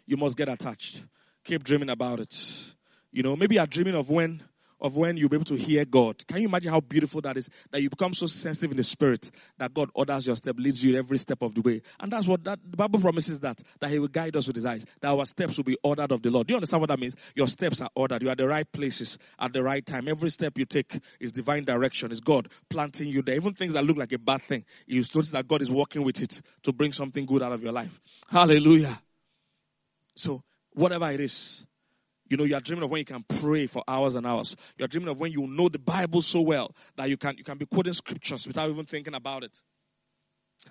[0.06, 1.04] You must get attached.
[1.44, 2.74] Keep dreaming about it.
[3.12, 4.42] You know, maybe you're dreaming of when
[4.84, 6.24] of when you'll be able to hear God.
[6.26, 7.48] Can you imagine how beautiful that is?
[7.70, 10.96] That you become so sensitive in the spirit that God orders your step, leads you
[10.96, 11.80] every step of the way.
[11.98, 14.66] And that's what that, the Bible promises that, that He will guide us with His
[14.66, 16.46] eyes, that our steps will be ordered of the Lord.
[16.46, 17.16] Do you understand what that means?
[17.34, 18.22] Your steps are ordered.
[18.22, 20.06] You are at the right places at the right time.
[20.06, 22.12] Every step you take is divine direction.
[22.12, 23.36] Is God planting you there.
[23.36, 26.20] Even things that look like a bad thing, you notice that God is working with
[26.20, 28.00] it to bring something good out of your life.
[28.28, 29.00] Hallelujah.
[30.14, 30.42] So,
[30.72, 31.64] whatever it is,
[32.28, 34.56] you know, you are dreaming of when you can pray for hours and hours.
[34.78, 37.44] You are dreaming of when you know the Bible so well that you can, you
[37.44, 39.56] can be quoting scriptures without even thinking about it.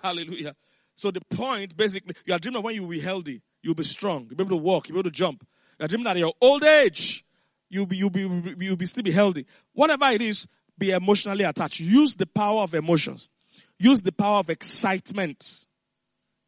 [0.02, 0.56] Hallelujah.
[0.96, 3.84] So the point, basically, you are dreaming of when you will be healthy, you'll be
[3.84, 5.46] strong, you'll be able to walk, you'll be able to jump.
[5.78, 7.24] You are dreaming that in your old age,
[7.70, 8.20] you'll be, you'll be,
[8.58, 9.46] you'll be still be healthy.
[9.72, 11.80] Whatever it is, be emotionally attached.
[11.80, 13.30] Use the power of emotions.
[13.78, 15.66] Use the power of excitement.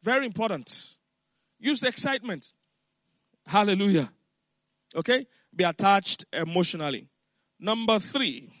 [0.03, 0.95] Very important.
[1.59, 2.51] Use the excitement.
[3.45, 4.11] Hallelujah.
[4.95, 5.25] Okay?
[5.55, 7.07] Be attached emotionally.
[7.59, 8.51] Number three.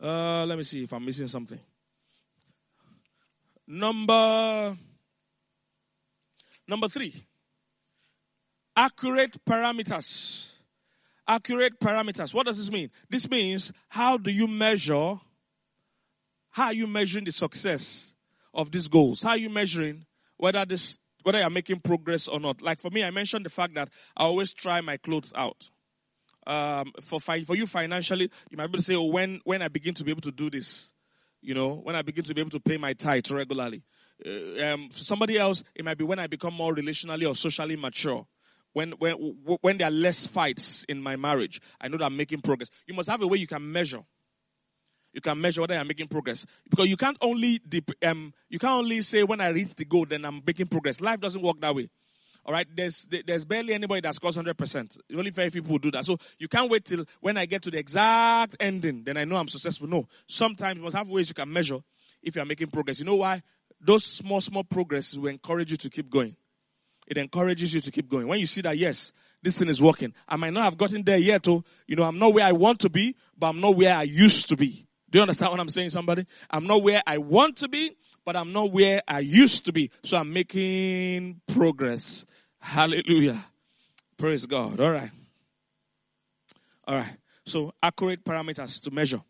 [0.00, 1.60] Uh, let me see if I'm missing something.
[3.66, 4.76] Number
[6.66, 7.14] number three.
[8.76, 10.56] Accurate parameters.
[11.26, 12.34] Accurate parameters.
[12.34, 12.90] What does this mean?
[13.08, 15.14] This means how do you measure?
[16.50, 18.14] How are you measuring the success
[18.52, 19.22] of these goals?
[19.22, 20.04] How are you measuring
[20.36, 22.62] whether this whether you're making progress or not.
[22.62, 25.70] Like for me, I mentioned the fact that I always try my clothes out.
[26.46, 29.62] Um, for fi- for you financially, you might be able to say, "Oh, when when
[29.62, 30.92] I begin to be able to do this,
[31.40, 33.82] you know, when I begin to be able to pay my tithe regularly."
[34.24, 37.76] Uh, um, for somebody else, it might be when I become more relationally or socially
[37.76, 38.26] mature.
[38.72, 39.14] When when
[39.60, 42.70] when there are less fights in my marriage, I know that I'm making progress.
[42.86, 44.02] You must have a way you can measure
[45.12, 46.46] you can measure whether I'm making progress.
[46.68, 50.06] Because you can't only dip, um, you can't only say when I reach the goal,
[50.06, 51.00] then I'm making progress.
[51.00, 51.88] Life doesn't work that way.
[52.44, 54.96] All right, there's there's barely anybody that scores hundred percent.
[55.16, 56.04] Only very few people do that.
[56.04, 59.36] So you can't wait till when I get to the exact ending, then I know
[59.36, 59.86] I'm successful.
[59.86, 61.78] No, sometimes you must have ways you can measure
[62.20, 62.98] if you are making progress.
[62.98, 63.42] You know why?
[63.80, 66.34] Those small small progresses will encourage you to keep going.
[67.06, 68.26] It encourages you to keep going.
[68.26, 70.12] When you see that yes, this thing is working.
[70.28, 72.80] I might not have gotten there yet, oh, you know, I'm not where I want
[72.80, 74.86] to be, but I'm not where I used to be.
[75.12, 76.24] Do you understand what I'm saying, somebody?
[76.50, 77.94] I'm not where I want to be,
[78.24, 79.90] but I'm not where I used to be.
[80.02, 82.24] So I'm making progress.
[82.62, 83.44] Hallelujah.
[84.16, 84.80] Praise God.
[84.80, 85.10] All right.
[86.88, 87.14] All right.
[87.44, 89.20] So accurate parameters to measure.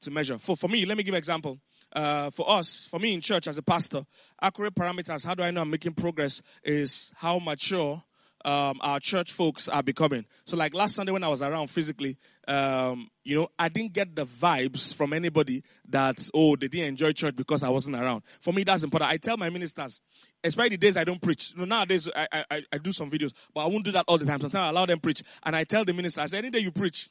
[0.00, 0.38] To measure.
[0.38, 1.60] For, for me, let me give an example.
[1.92, 4.06] Uh, for us, for me in church as a pastor,
[4.40, 8.02] accurate parameters, how do I know I'm making progress is how mature
[8.44, 10.24] um, our church folks are becoming.
[10.44, 12.16] So, like last Sunday when I was around physically,
[12.48, 17.12] um, you know, I didn't get the vibes from anybody that oh they didn't enjoy
[17.12, 18.22] church because I wasn't around.
[18.40, 19.10] For me, that's important.
[19.10, 20.02] I tell my ministers,
[20.42, 21.52] especially the days I don't preach.
[21.52, 24.18] You know, nowadays I, I I do some videos, but I won't do that all
[24.18, 24.40] the time.
[24.40, 27.10] Sometimes I allow them preach, and I tell the ministers, any day you preach,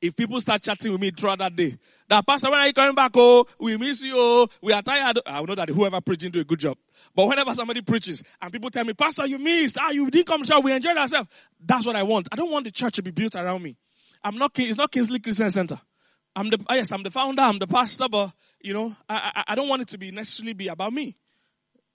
[0.00, 1.76] if people start chatting with me throughout that day,
[2.08, 3.12] that pastor, when are you coming back?
[3.14, 4.14] Oh, we miss you.
[4.16, 5.18] Oh, we are tired.
[5.26, 6.76] I know that whoever preaching do a good job.
[7.14, 9.76] But whenever somebody preaches and people tell me, Pastor, you missed.
[9.80, 10.62] Ah, you didn't come to church.
[10.64, 11.28] We enjoyed ourselves.
[11.64, 12.28] That's what I want.
[12.32, 13.76] I don't want the church to be built around me.
[14.24, 15.80] I'm not, it's not Kingsley Christian Center.
[16.34, 17.42] I'm the, ah, yes, I'm the founder.
[17.42, 20.52] I'm the pastor, but you know, I, I, I don't want it to be necessarily
[20.52, 21.16] be about me.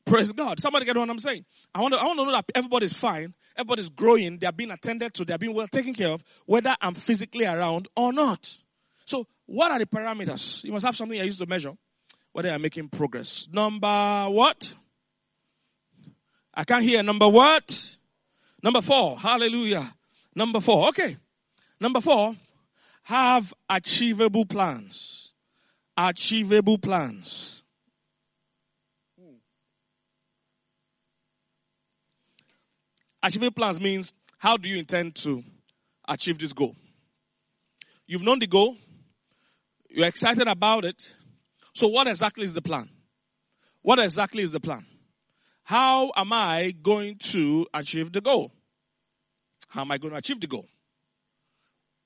[0.05, 0.59] Praise God.
[0.59, 1.45] Somebody get what I'm saying.
[1.73, 5.13] I want to, I want to know that everybody's fine everybody's growing, they're being attended
[5.13, 8.57] to, they're being well taken care of, whether I'm physically around or not.
[9.05, 10.63] So, what are the parameters?
[10.63, 11.73] You must have something I use to measure
[12.31, 13.47] whether you're making progress.
[13.51, 14.75] Number what?
[16.53, 17.03] I can't hear.
[17.03, 17.97] Number what?
[18.61, 19.19] Number four.
[19.19, 19.93] Hallelujah.
[20.35, 20.89] Number four.
[20.89, 21.17] Okay.
[21.79, 22.35] Number four.
[23.03, 25.33] Have achievable plans.
[25.95, 27.63] Achievable plans.
[33.25, 35.43] Achieving plans means how do you intend to
[36.07, 36.75] achieve this goal?
[38.05, 38.77] You've known the goal.
[39.89, 41.15] You're excited about it.
[41.73, 42.87] So what exactly is the plan?
[43.81, 44.85] What exactly is the plan?
[45.63, 48.51] How am I going to achieve the goal?
[49.69, 50.67] How am I going to achieve the goal?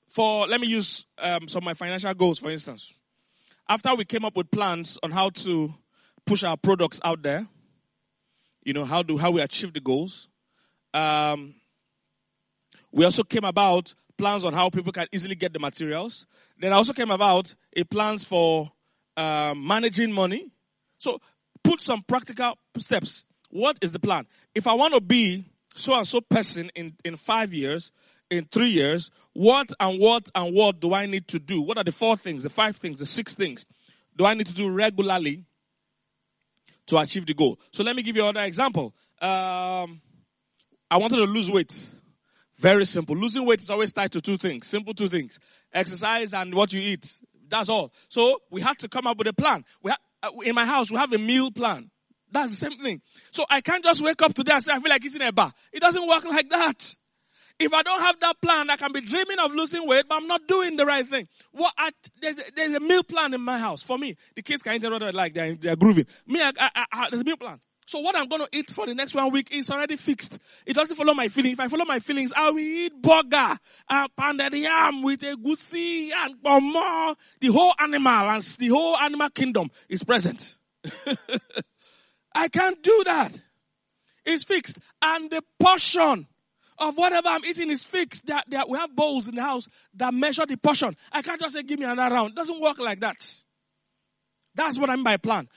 [0.08, 2.94] For, let me use um, some of my financial goals, for instance.
[3.68, 5.74] After we came up with plans on how to
[6.24, 7.46] push our products out there,
[8.64, 10.29] you know, how do, how we achieve the goals,
[10.94, 11.54] um,
[12.92, 16.26] we also came about plans on how people can easily get the materials.
[16.58, 18.70] Then I also came about a plans for
[19.16, 20.50] um, managing money.
[20.98, 21.20] So
[21.62, 23.24] put some practical steps.
[23.50, 24.26] What is the plan?
[24.54, 27.92] If I want to be so and so person in, in five years,
[28.30, 31.62] in three years, what and what and what do I need to do?
[31.62, 33.66] What are the four things, the five things, the six things
[34.16, 35.44] do I need to do regularly
[36.86, 37.58] to achieve the goal?
[37.72, 38.94] So let me give you another example.
[39.20, 40.00] Um,
[40.90, 41.88] I wanted to lose weight
[42.56, 43.16] Very simple.
[43.16, 44.66] Losing weight is always tied to two things.
[44.66, 45.38] Simple two things.
[45.72, 47.20] Exercise and what you eat.
[47.48, 47.92] That's all.
[48.08, 49.64] So we had to come up with a plan.
[49.82, 51.90] We ha- uh, in my house, we have a meal plan.
[52.30, 53.00] That's the same thing.
[53.30, 55.52] So I can't just wake up today and say, I feel like eating a bar.
[55.72, 56.96] It doesn't work like that.
[57.58, 60.26] If I don't have that plan, I can be dreaming of losing weight, but I'm
[60.26, 61.28] not doing the right thing.
[61.52, 64.16] What I, there's, a, there's a meal plan in my house for me.
[64.34, 66.06] The kids can eat whatever like they're, they're grooving.
[66.26, 67.60] Me, I, I, I, there's a meal plan.
[67.90, 70.38] So what I'm going to eat for the next one week is already fixed.
[70.64, 71.54] It doesn't follow my feelings.
[71.54, 76.36] If I follow my feelings, I will eat burger, uh, pounded yam with egusi and
[76.40, 77.16] more.
[77.40, 80.56] The whole animal and the whole animal kingdom is present.
[82.32, 83.36] I can't do that.
[84.24, 84.78] It's fixed.
[85.02, 86.28] And the portion
[86.78, 88.26] of whatever I'm eating is fixed.
[88.26, 90.96] That, that we have bowls in the house that measure the portion.
[91.10, 92.30] I can't just say, give me another round.
[92.30, 93.16] It doesn't work like that.
[94.54, 95.48] That's what I mean by plan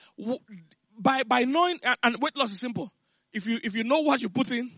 [0.98, 2.92] by, by knowing, and weight loss is simple.
[3.32, 4.70] If you, if you know what you put in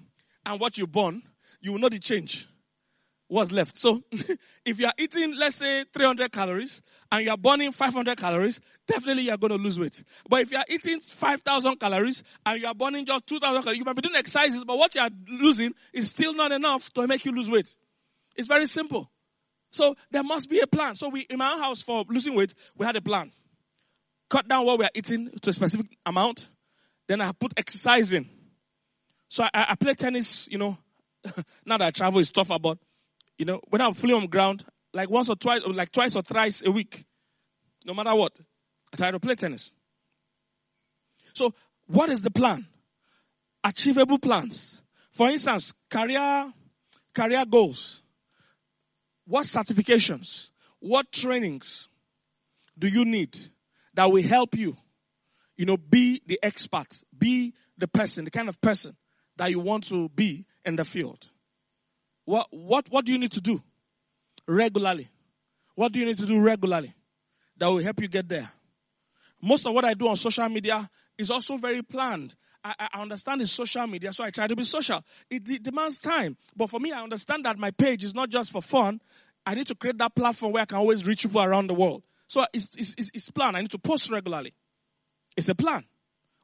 [0.45, 1.23] and what you burn,
[1.61, 2.49] you will know the change.
[3.29, 3.77] What's left.
[3.77, 4.03] So,
[4.65, 9.25] if you are eating, let's say, 300 calories and you are burning 500 calories, definitely
[9.25, 10.03] you are going to lose weight.
[10.29, 13.85] But if you are eating 5,000 calories and you are burning just 2,000 calories, you
[13.85, 17.25] might be doing exercises, but what you are losing is still not enough to make
[17.25, 17.69] you lose weight.
[18.37, 19.11] It's very simple.
[19.73, 20.95] So, there must be a plan.
[20.95, 23.33] So, we, in my house for losing weight, we had a plan
[24.29, 26.51] cut down what we are eating to a specific amount.
[27.09, 28.29] Then I put exercise in.
[29.29, 30.79] So I, I play tennis, you know.
[31.65, 32.79] now that I travel is tougher, but
[33.39, 36.63] you know, when I'm fully on ground, like once or twice, like twice or thrice
[36.65, 37.05] a week,
[37.85, 38.39] no matter what,
[38.93, 39.73] I try to play tennis.
[41.35, 41.53] So,
[41.87, 42.67] what is the plan?
[43.63, 44.83] Achievable plans.
[45.13, 46.53] For instance, career,
[47.15, 48.03] career goals.
[49.27, 50.51] What certifications?
[50.79, 51.89] What trainings
[52.79, 53.37] do you need
[53.97, 54.77] that will help you,
[55.57, 56.87] you know, be the expert,
[57.19, 58.95] be the person, the kind of person
[59.37, 61.27] that you want to be in the field.
[62.25, 63.63] What, what, what do you need to do
[64.47, 65.09] regularly?
[65.75, 66.95] What do you need to do regularly
[67.57, 68.51] that will help you get there?
[69.41, 72.35] Most of what I do on social media is also very planned.
[72.63, 75.03] I, I understand it's social media, so I try to be social.
[75.31, 76.37] It, it demands time.
[76.55, 79.01] But for me, I understand that my page is not just for fun.
[79.47, 82.03] I need to create that platform where I can always reach people around the world.
[82.27, 83.57] So it's, it's, it's plan.
[83.57, 84.55] I need to post regularly.
[85.37, 85.85] It's a plan.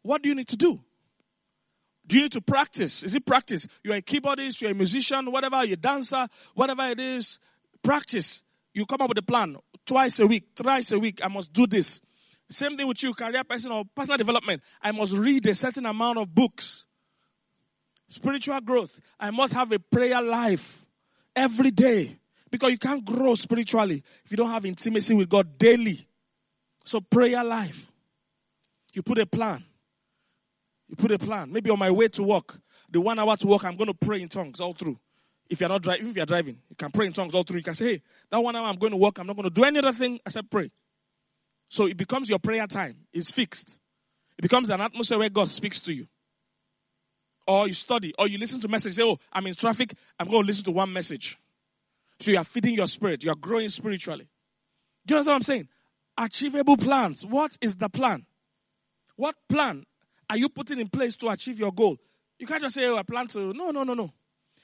[0.02, 0.80] What do you need to do?
[2.06, 3.04] Do you need to practice?
[3.04, 3.66] Is it practice?
[3.82, 7.38] You're a keyboardist, you're a musician, whatever, you're a dancer, whatever it is,
[7.82, 8.42] practice.
[8.74, 11.20] You come up with a plan twice a week, thrice a week.
[11.24, 12.00] I must do this.
[12.50, 14.62] Same thing with you, career person or personal development.
[14.82, 16.86] I must read a certain amount of books.
[18.08, 19.00] Spiritual growth.
[19.18, 20.84] I must have a prayer life
[21.34, 22.18] every day.
[22.52, 26.06] Because you can't grow spiritually if you don't have intimacy with God daily.
[26.84, 27.90] So prayer life.
[28.92, 29.64] You put a plan.
[30.86, 31.50] You put a plan.
[31.50, 32.60] Maybe on my way to work,
[32.90, 34.98] the one hour to work, I'm going to pray in tongues all through.
[35.48, 37.56] If you're not driving, if you're driving, you can pray in tongues all through.
[37.56, 39.54] You can say, hey, that one hour I'm going to work, I'm not going to
[39.54, 40.70] do any other thing except pray.
[41.70, 42.98] So it becomes your prayer time.
[43.14, 43.78] It's fixed.
[44.36, 46.06] It becomes an atmosphere where God speaks to you.
[47.46, 48.94] Or you study, or you listen to message.
[48.94, 49.94] Say, oh, I'm in traffic.
[50.20, 51.38] I'm going to listen to one message.
[52.22, 53.24] So you are feeding your spirit.
[53.24, 54.28] You are growing spiritually.
[55.04, 55.68] Do you understand what I'm saying?
[56.16, 57.26] Achievable plans.
[57.26, 58.24] What is the plan?
[59.16, 59.84] What plan
[60.30, 61.98] are you putting in place to achieve your goal?
[62.38, 63.52] You can't just say, oh, I plan to.
[63.52, 64.12] No, no, no, no.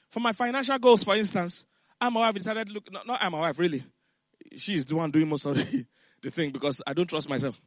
[0.09, 1.65] For my financial goals, for instance,
[1.99, 3.83] I'm my wife decided, look, not, not I'm my wife, really.
[4.55, 5.85] She's the one doing most of the,
[6.21, 7.59] the thing because I don't trust myself.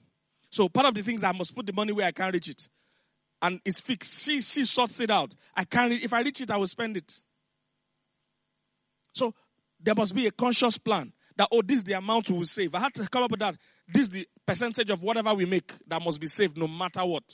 [0.49, 2.67] So part of the things I must put the money where I can't reach it.
[3.43, 4.25] And it's fixed.
[4.25, 5.35] She, she sorts it out.
[5.55, 7.21] I can't, if I reach it, I will spend it.
[9.13, 9.35] So
[9.83, 12.75] there must be a conscious plan that, oh, this is the amount we will save.
[12.75, 13.57] I had to come up with that.
[13.89, 17.25] This is the percentage of whatever we make that must be saved no matter what.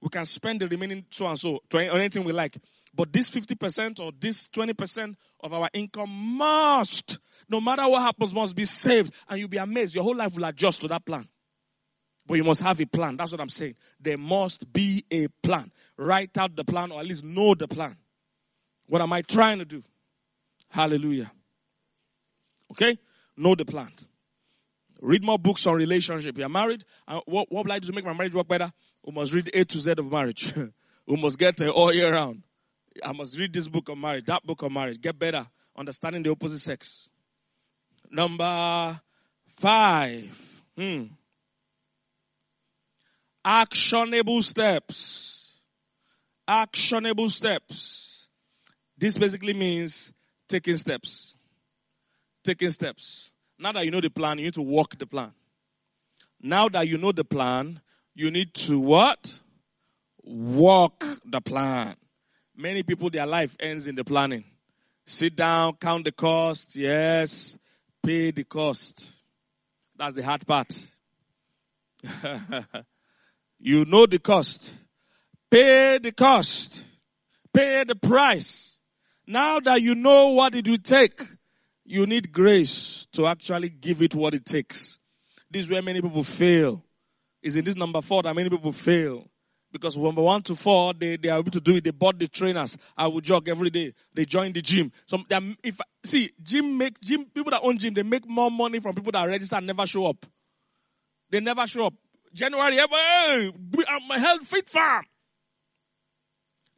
[0.00, 2.56] We can spend the remaining so and so to anything we like.
[2.94, 8.56] But this 50% or this 20% of our income must, no matter what happens, must
[8.56, 9.12] be saved.
[9.28, 9.94] And you'll be amazed.
[9.94, 11.28] Your whole life will adjust to that plan.
[12.26, 13.16] But you must have a plan.
[13.16, 13.76] That's what I'm saying.
[14.00, 15.70] There must be a plan.
[15.96, 17.96] Write out the plan or at least know the plan.
[18.86, 19.82] What am I trying to do?
[20.70, 21.30] Hallelujah.
[22.72, 22.98] Okay?
[23.36, 23.90] Know the plan.
[25.00, 26.38] Read more books on relationship.
[26.38, 26.84] You're married.
[27.06, 28.72] And what, what will I do to make my marriage work better?
[29.04, 30.52] We must read A to Z of marriage.
[31.06, 32.42] we must get it all year round.
[33.04, 35.00] I must read this book on marriage, that book on marriage.
[35.00, 35.46] Get better.
[35.76, 37.10] Understanding the opposite sex.
[38.10, 39.00] Number
[39.48, 40.62] five.
[40.76, 41.04] Hmm.
[43.44, 45.60] Actionable steps.
[46.48, 48.28] Actionable steps.
[48.96, 50.12] This basically means
[50.48, 51.35] taking steps
[52.46, 53.30] taking steps.
[53.58, 55.32] Now that you know the plan, you need to walk the plan.
[56.40, 57.80] Now that you know the plan,
[58.14, 59.40] you need to what?
[60.22, 61.96] Walk the plan.
[62.56, 64.44] Many people, their life ends in the planning.
[65.06, 66.76] Sit down, count the cost.
[66.76, 67.58] Yes.
[68.02, 69.10] Pay the cost.
[69.96, 70.72] That's the hard part.
[73.58, 74.74] you know the cost.
[75.50, 76.84] Pay the cost.
[77.52, 78.78] Pay the price.
[79.26, 81.20] Now that you know what it will take,
[81.86, 84.98] you need grace to actually give it what it takes.
[85.50, 86.82] This is where many people fail.
[87.42, 89.30] Is in this number four that many people fail.
[89.70, 91.84] Because number one to four, they, they are able to do it.
[91.84, 92.76] They bought the trainers.
[92.96, 93.92] I will jog every day.
[94.12, 94.90] They join the gym.
[95.04, 95.18] So
[95.62, 99.12] if see gym make gym people that own gym, they make more money from people
[99.12, 100.24] that register and never show up.
[101.30, 101.94] They never show up.
[102.32, 103.52] January, hey,
[103.88, 105.04] I'm a health fit farm.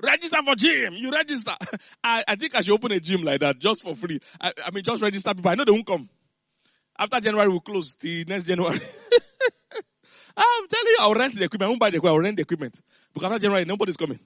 [0.02, 0.94] Register for gym.
[0.94, 1.54] You register.
[2.04, 4.20] I, I think I should open a gym like that just for free.
[4.40, 5.50] I, I mean, just register people.
[5.50, 6.08] I know they won't come.
[6.98, 8.80] After January, we'll close the next January.
[10.36, 11.66] I'm telling you, I'll rent the equipment.
[11.66, 12.16] I won't buy the equipment.
[12.16, 12.80] I'll rent the equipment.
[13.12, 14.20] Because after January, nobody's coming.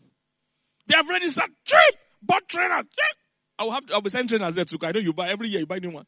[0.87, 1.95] They have registered cheap.
[2.21, 2.85] Bought trainers.
[2.85, 3.17] Cheap.
[3.59, 4.79] I will have to, I'll be sending trainers there too.
[4.83, 6.07] I know you buy every year, you buy new one.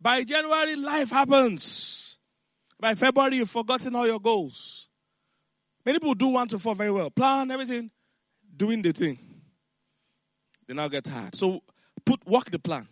[0.00, 2.18] By January, life happens.
[2.80, 4.88] By February, you've forgotten all your goals.
[5.84, 7.10] Many people do one to four very well.
[7.10, 7.90] Plan everything,
[8.56, 9.18] doing the thing.
[10.66, 11.34] They now get tired.
[11.34, 11.62] So
[12.04, 12.86] put work the plan.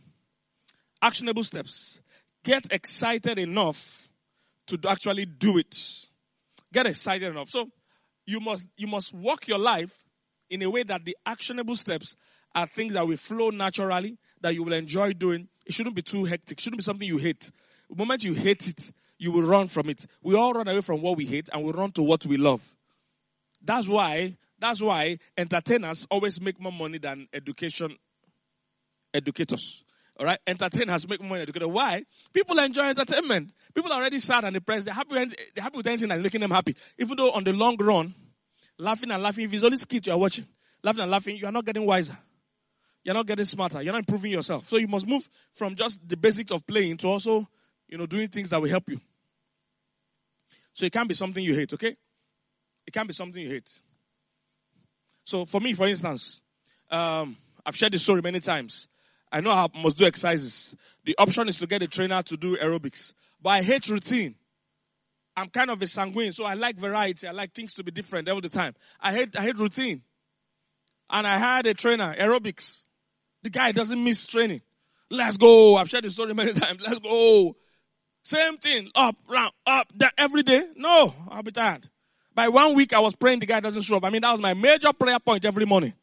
[1.00, 2.00] Actionable steps.
[2.44, 4.08] Get excited enough
[4.66, 6.06] to actually do it.
[6.72, 7.48] Get excited enough.
[7.48, 7.70] So
[8.26, 10.04] you must you must walk your life
[10.48, 12.16] in a way that the actionable steps
[12.54, 15.48] are things that will flow naturally, that you will enjoy doing.
[15.64, 16.58] It shouldn't be too hectic.
[16.58, 17.50] It shouldn't be something you hate.
[17.88, 20.06] The moment you hate it, you will run from it.
[20.22, 22.74] We all run away from what we hate and we run to what we love.
[23.62, 27.96] That's why, that's why entertainers always make more money than education
[29.12, 29.82] educators.
[30.18, 31.68] All right, entertainers make more money educators.
[31.68, 32.04] Why?
[32.32, 33.52] People enjoy entertainment.
[33.74, 34.84] People are already sad and depressed.
[34.84, 35.14] They're happy.
[35.14, 36.76] They're happy with anything that's making them happy.
[36.98, 38.14] Even though on the long run,
[38.78, 39.44] laughing and laughing.
[39.44, 40.46] If it's only skit you are watching,
[40.82, 42.16] laughing and laughing, you are not getting wiser.
[43.04, 43.82] You're not getting smarter.
[43.82, 44.66] You're not improving yourself.
[44.66, 47.48] So you must move from just the basics of playing to also,
[47.88, 49.00] you know, doing things that will help you.
[50.74, 51.96] So it can't be something you hate, okay?
[52.90, 53.70] It can be something you hate.
[55.22, 56.40] So for me, for instance,
[56.90, 58.88] um, I've shared this story many times.
[59.30, 60.74] I know I must do exercises.
[61.04, 63.12] The option is to get a trainer to do aerobics.
[63.40, 64.34] But I hate routine.
[65.36, 67.28] I'm kind of a sanguine, so I like variety.
[67.28, 68.74] I like things to be different all the time.
[69.00, 70.02] I hate, I hate routine.
[71.08, 72.82] And I had a trainer, aerobics.
[73.44, 74.62] The guy doesn't miss training.
[75.10, 75.76] Let's go.
[75.76, 76.82] I've shared the story many times.
[76.84, 77.54] Let's go.
[78.24, 78.90] Same thing.
[78.96, 80.64] Up, round, up, down, every day.
[80.74, 81.88] No, I'll be tired.
[82.34, 84.04] By one week, I was praying the guy doesn't show up.
[84.04, 85.94] I mean, that was my major prayer point every morning.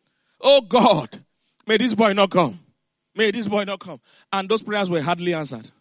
[0.42, 1.24] Oh God,
[1.66, 2.60] may this boy not come.
[3.16, 4.00] May this boy not come.
[4.32, 5.72] And those prayers were hardly answered.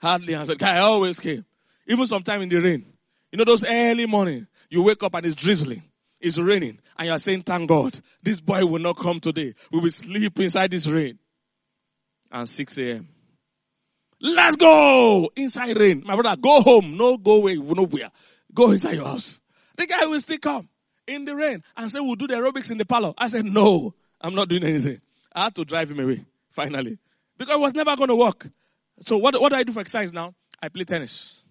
[0.00, 0.58] Hardly answered.
[0.58, 1.44] Guy always came.
[1.86, 2.86] Even sometime in the rain.
[3.30, 5.82] You know, those early morning, you wake up and it's drizzling.
[6.20, 6.78] It's raining.
[6.98, 9.54] And you're saying, thank God, this boy will not come today.
[9.70, 11.18] We will sleep inside this rain.
[12.32, 13.08] And 6 a.m.
[14.20, 15.30] Let's go!
[15.36, 16.02] Inside rain.
[16.06, 16.96] My brother, go home.
[16.96, 17.56] No, go away.
[17.56, 18.10] Nowhere.
[18.54, 19.42] Go inside your house.
[19.76, 20.68] The guy will still come
[21.06, 23.12] in the rain and say, we'll do the aerobics in the parlor.
[23.18, 25.00] I said, no, I'm not doing anything.
[25.32, 26.98] I had to drive him away, finally.
[27.36, 28.48] Because it was never going to work.
[29.00, 30.34] So what, what do I do for exercise now?
[30.62, 31.42] I play tennis.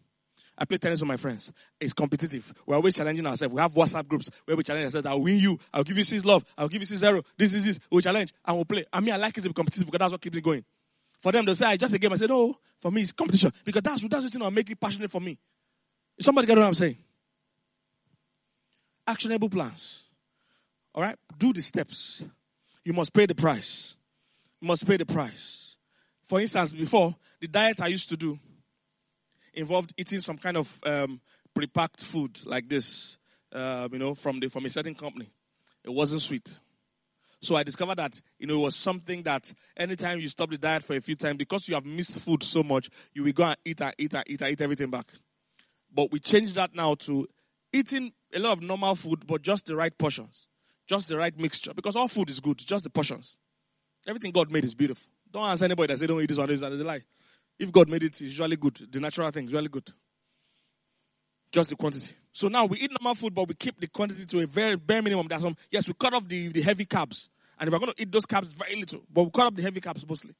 [0.57, 1.51] I play tennis with my friends.
[1.79, 2.53] It's competitive.
[2.65, 3.53] We're always challenging ourselves.
[3.53, 5.07] We have WhatsApp groups where we challenge ourselves.
[5.07, 5.59] I'll win you.
[5.73, 6.45] I'll give you six love.
[6.57, 7.21] I'll give you six zero.
[7.37, 7.79] This is this.
[7.91, 8.85] We'll challenge and we'll play.
[8.93, 10.63] I mean, I like it to be competitive because that's what keeps me going.
[11.19, 12.13] For them, they say, I just a game.
[12.13, 13.51] I said, no, for me, it's competition.
[13.63, 15.37] Because that's, that's what you know, make it passionate for me.
[16.19, 16.97] Somebody get what I'm saying?
[19.05, 20.03] Actionable plans.
[20.95, 21.17] All right?
[21.37, 22.23] Do the steps.
[22.83, 23.97] You must pay the price.
[24.61, 25.77] You must pay the price.
[26.23, 28.39] For instance, before, the diet I used to do
[29.53, 31.19] involved eating some kind of um,
[31.53, 33.17] pre-packed food like this,
[33.51, 35.29] uh, you know, from the from a certain company.
[35.83, 36.59] It wasn't sweet.
[37.41, 40.81] So I discovered that, you know, it was something that anytime you stop the diet
[40.81, 43.57] for a few times, because you have missed food so much, you will go and
[43.65, 45.11] eat and eat and eat and eat everything back.
[45.93, 47.27] But we changed that now to
[47.73, 50.47] eating a lot of normal food, but just the right portions.
[50.87, 51.73] Just the right mixture.
[51.73, 53.37] Because all food is good, just the portions.
[54.07, 55.09] Everything God made is beautiful.
[55.31, 57.01] Don't ask anybody that say don't eat this one, this one, is a lie.
[57.57, 58.75] If God made it, it's usually good.
[58.91, 59.89] The natural thing is usually good.
[61.51, 62.13] Just the quantity.
[62.31, 65.01] So now we eat normal food, but we keep the quantity to a very bare
[65.01, 65.27] minimum.
[65.27, 67.29] That's some, yes, we cut off the, the heavy carbs.
[67.59, 69.01] And if we're going to eat those carbs, very little.
[69.11, 70.33] But we cut off the heavy carbs mostly.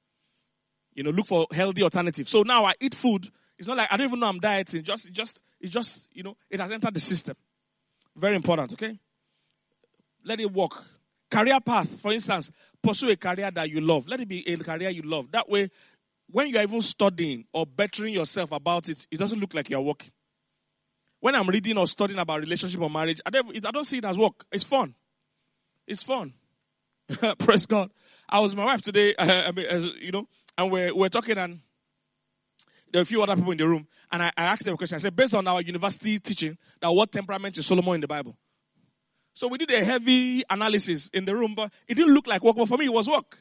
[0.95, 2.29] You know, look for healthy alternatives.
[2.29, 3.27] So now I eat food.
[3.57, 4.83] It's not like I don't even know I'm dieting.
[4.83, 7.35] Just, just, it's just, you know, it has entered the system.
[8.15, 8.97] Very important, okay?
[10.23, 10.83] Let it work.
[11.29, 12.51] Career path, for instance,
[12.81, 14.07] pursue a career that you love.
[14.07, 15.31] Let it be a career you love.
[15.31, 15.69] That way,
[16.29, 20.11] when you're even studying or bettering yourself about it, it doesn't look like you're working.
[21.19, 24.05] When I'm reading or studying about relationship or marriage, I don't, I don't see it
[24.05, 24.45] as work.
[24.51, 24.93] It's fun.
[25.87, 26.33] It's fun.
[27.39, 27.89] Praise God.
[28.29, 31.37] I was with my wife today, I mean, as, you know, and we're, we're talking
[31.37, 31.61] and
[32.91, 33.87] there are a few other people in the room.
[34.13, 34.95] And I, I asked them a question.
[34.95, 38.37] I said, based on our university teaching, that what temperament is Solomon in the Bible?
[39.33, 42.55] So we did a heavy analysis in the room, but it didn't look like work,
[42.55, 43.39] but for me it was work.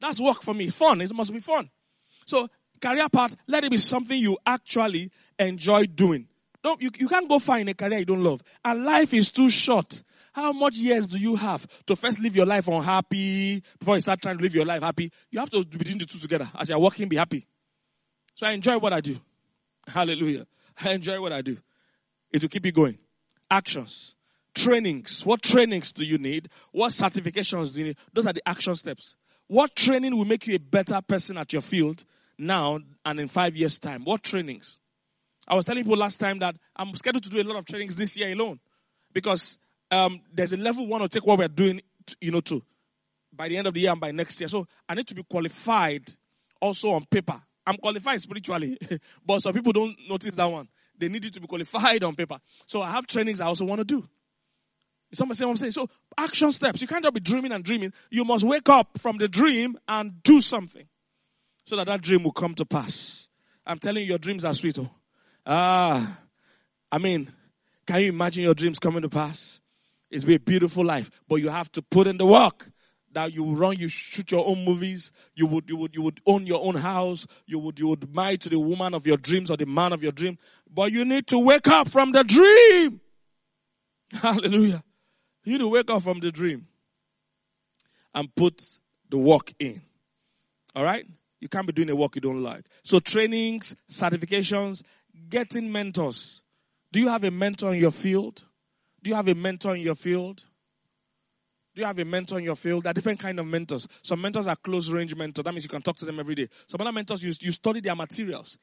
[0.00, 0.70] That's work for me.
[0.70, 1.02] Fun.
[1.02, 1.68] It must be fun.
[2.24, 2.48] So
[2.80, 6.26] career path, let it be something you actually enjoy doing.
[6.62, 8.42] Don't, you, you can't go far in a career you don't love.
[8.64, 10.02] And life is too short.
[10.32, 14.22] How much years do you have to first live your life unhappy before you start
[14.22, 15.12] trying to live your life happy?
[15.30, 16.48] You have to between the two together.
[16.58, 17.46] As you're working, be happy.
[18.34, 19.20] So I enjoy what I do.
[19.88, 20.46] Hallelujah.
[20.82, 21.56] I enjoy what I do.
[22.32, 22.98] It will keep you going.
[23.50, 24.14] Actions.
[24.54, 25.24] Trainings.
[25.24, 26.48] What trainings do you need?
[26.72, 27.96] What certifications do you need?
[28.12, 29.16] Those are the action steps.
[29.46, 32.04] What training will make you a better person at your field
[32.38, 34.04] now and in five years' time?
[34.04, 34.78] What trainings?
[35.46, 37.96] I was telling people last time that I'm scheduled to do a lot of trainings
[37.96, 38.60] this year alone
[39.12, 39.58] because
[39.90, 41.82] um, there's a level one to take what we're doing,
[42.20, 42.62] you know, to
[43.32, 44.48] by the end of the year and by next year.
[44.48, 46.12] So I need to be qualified
[46.60, 47.40] also on paper.
[47.66, 48.78] I'm qualified spiritually,
[49.26, 50.68] but some people don't notice that one.
[50.96, 52.38] They need you to be qualified on paper.
[52.66, 54.08] So I have trainings I also want to do.
[55.12, 55.72] Somebody say what I'm saying?
[55.72, 55.88] So
[56.18, 56.80] action steps.
[56.82, 57.92] You can't just be dreaming and dreaming.
[58.10, 60.86] You must wake up from the dream and do something
[61.66, 63.28] so that that dream will come to pass.
[63.66, 64.78] I'm telling you, your dreams are sweet.
[64.78, 64.90] Oh.
[65.46, 66.18] Ah,
[66.90, 67.32] I mean,
[67.86, 69.60] can you imagine your dreams coming to pass?
[70.10, 72.70] It's be a beautiful life, but you have to put in the work.
[73.14, 76.46] That you run, you shoot your own movies, you would, you would, you would own
[76.46, 79.56] your own house, you would, you would marry to the woman of your dreams or
[79.56, 80.36] the man of your dream.
[80.72, 83.00] But you need to wake up from the dream.
[84.12, 84.82] Hallelujah.
[85.44, 86.66] You need to wake up from the dream
[88.14, 88.62] and put
[89.10, 89.82] the work in.
[90.74, 91.06] All right?
[91.40, 92.64] You can't be doing a work you don't like.
[92.82, 94.82] So trainings, certifications,
[95.28, 96.42] getting mentors.
[96.90, 98.44] Do you have a mentor in your field?
[99.02, 100.44] Do you have a mentor in your field?
[101.74, 102.84] Do you have a mentor in your field?
[102.84, 103.88] There are different kind of mentors.
[104.02, 105.42] Some mentors are close range mentors.
[105.44, 106.48] That means you can talk to them every day.
[106.68, 108.58] Some other mentors, you, you study their materials.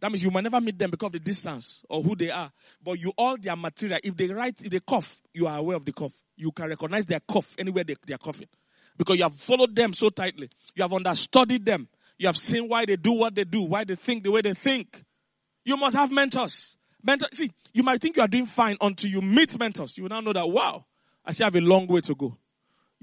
[0.00, 2.50] That means you might never meet them because of the distance or who they are.
[2.82, 4.00] But you all their material.
[4.02, 6.14] If they write, if they cough, you are aware of the cough.
[6.36, 8.48] You can recognize their cough anywhere they, they are coughing.
[8.96, 10.48] Because you have followed them so tightly.
[10.74, 11.88] You have understudied them.
[12.18, 14.54] You have seen why they do what they do, why they think the way they
[14.54, 15.02] think.
[15.64, 16.76] You must have mentors.
[17.02, 19.98] Mentor, see, you might think you are doing fine until you meet mentors.
[19.98, 20.86] You will now know that, wow,
[21.24, 22.38] I still have a long way to go.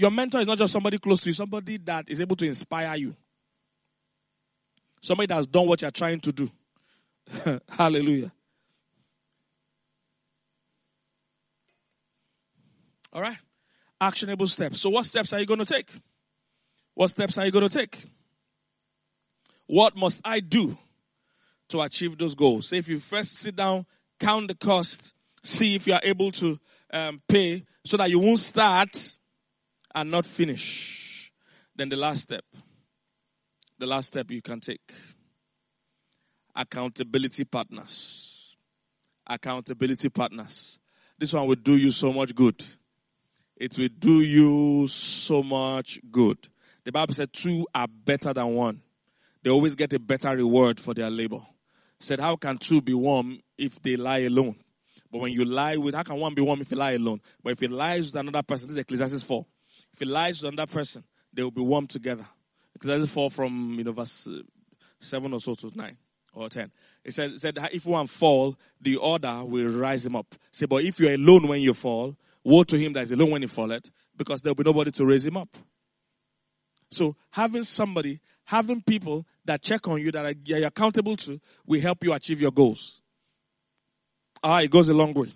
[0.02, 2.98] Your mentor is not just somebody close to you, somebody that is able to inspire
[2.98, 3.16] you.
[5.00, 6.50] Somebody that's done what you're trying to do.
[7.70, 8.32] Hallelujah.
[13.14, 13.38] All right.
[14.00, 14.82] Actionable steps.
[14.82, 15.92] So, what steps are you going to take?
[16.96, 18.04] What steps are you going to take?
[19.68, 20.80] What must I do
[21.70, 22.70] to achieve those goals?
[22.70, 23.86] So, if you first sit down,
[24.20, 26.60] count the cost, see if you are able to
[26.92, 29.20] um, pay so that you won't start
[29.94, 31.32] and not finish.
[31.76, 32.44] Then, the last step,
[33.78, 34.94] the last step you can take
[36.56, 38.56] accountability partners.
[39.28, 40.80] Accountability partners.
[41.18, 42.62] This one will do you so much good.
[43.56, 46.38] It will do you so much good.
[46.84, 48.82] The Bible said two are better than one.
[49.44, 51.42] They always get a better reward for their labor.
[52.00, 54.56] said, how can two be one if they lie alone?
[55.12, 57.22] But when you lie with, how can one be one if you lie alone?
[57.44, 59.46] But if he lies with another person, this is Ecclesiastes 4.
[59.94, 62.26] If he lies on that person, they will be one together.
[62.76, 64.42] Ecclesiastes 4 from, you know, verse uh,
[65.00, 65.98] 7 or so to 9
[66.34, 66.72] or 10.
[67.04, 70.34] It said, it said if one fall, the other will rise him up.
[70.52, 73.42] Say, but if you're alone when you fall, woe to him that is alone when
[73.42, 75.50] he falleth, because there'll be nobody to raise him up.
[76.92, 81.82] So having somebody, having people that check on you, that are, you're accountable to, will
[81.82, 83.02] help you achieve your goals.
[84.44, 85.30] Ah, it goes a long way.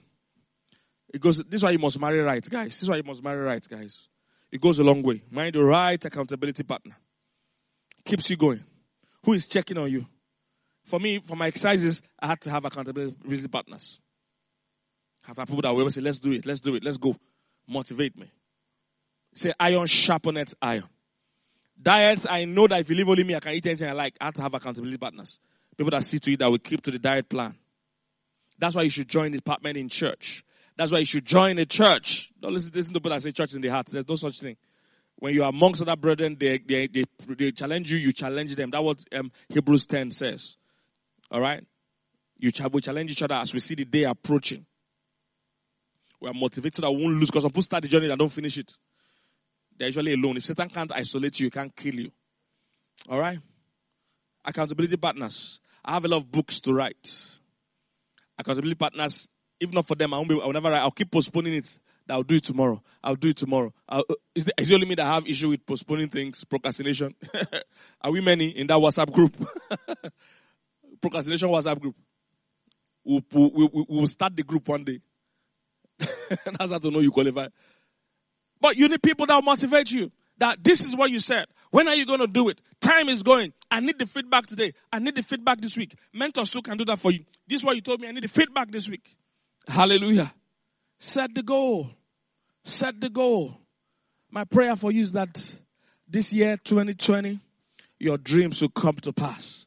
[1.14, 2.68] It goes, this is why you must marry right, guys.
[2.68, 4.08] This is why you must marry right, guys.
[4.56, 5.22] It goes a long way.
[5.30, 6.96] Mind the right accountability partner.
[8.06, 8.64] Keeps you going.
[9.26, 10.06] Who is checking on you?
[10.86, 14.00] For me, for my exercises, I had to have accountability partners.
[15.24, 17.18] Have people that will say, let's do it, let's do it, let's go.
[17.68, 18.32] Motivate me.
[19.34, 20.86] Say, iron sharpeneth iron.
[21.82, 24.16] Diets, I know that if you live only me, I can eat anything I like.
[24.22, 25.38] I have to have accountability partners.
[25.76, 27.56] People that see to it that will keep to the diet plan.
[28.58, 30.45] That's why you should join the department in church.
[30.78, 32.32] That's why you should join a church.
[32.40, 33.88] Don't listen, listen to people that say church in the heart.
[33.88, 34.58] There's no such thing.
[35.18, 38.70] When you are amongst other brethren, they, they, they, they challenge you, you challenge them.
[38.72, 40.58] That's what um, Hebrews 10 says.
[41.32, 41.66] All right?
[42.38, 44.66] You we challenge each other as we see the day approaching.
[46.20, 48.30] We are motivated that we won't lose because some people start the journey and don't
[48.30, 48.74] finish it.
[49.78, 50.38] They're usually alone.
[50.38, 52.12] If Satan can't isolate you, he can't kill you.
[53.10, 53.40] All right?
[54.44, 55.60] Accountability partners.
[55.84, 57.40] I have a lot of books to write.
[58.38, 59.30] Accountability partners,
[59.60, 60.82] if not for them, I won't be, I'll never write.
[60.82, 61.80] I'll keep postponing it.
[62.10, 62.82] I'll do it tomorrow.
[63.04, 63.74] I'll do it tomorrow.
[63.90, 67.16] I'll, uh, is, it only me that have issue with postponing things, procrastination?
[68.02, 69.36] Are we many in that WhatsApp group?
[71.02, 71.96] procrastination WhatsApp group.
[73.04, 75.00] We'll, we'll, we'll start the group one day.
[76.00, 77.48] That's how to know you qualify.
[78.60, 80.12] But you need people that will motivate you.
[80.38, 81.46] That this is what you said.
[81.72, 82.60] When are you going to do it?
[82.82, 83.54] Time is going.
[83.72, 84.74] I need the feedback today.
[84.92, 85.96] I need the feedback this week.
[86.14, 87.26] Mentors too can do that for you.
[87.48, 88.08] This is what you told me.
[88.08, 89.16] I need the feedback this week.
[89.68, 90.32] Hallelujah.
[91.00, 91.90] Set the goal.
[92.64, 93.60] Set the goal.
[94.32, 95.56] My prayer for you is that
[96.08, 97.40] this year, 2020,
[98.00, 99.66] your dreams will come to pass.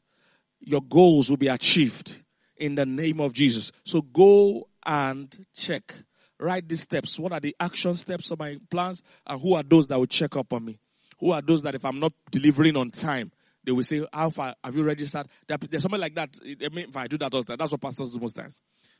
[0.59, 2.21] Your goals will be achieved
[2.57, 3.71] in the name of Jesus.
[3.83, 5.93] So go and check.
[6.39, 7.19] Write these steps.
[7.19, 9.01] What are the action steps of my plans?
[9.25, 10.79] And who are those that will check up on me?
[11.19, 13.31] Who are those that if I'm not delivering on time,
[13.63, 15.27] they will say, How far have you registered?
[15.47, 16.29] There's something like that.
[16.41, 18.57] If I do that all the time, that's what pastors do most times.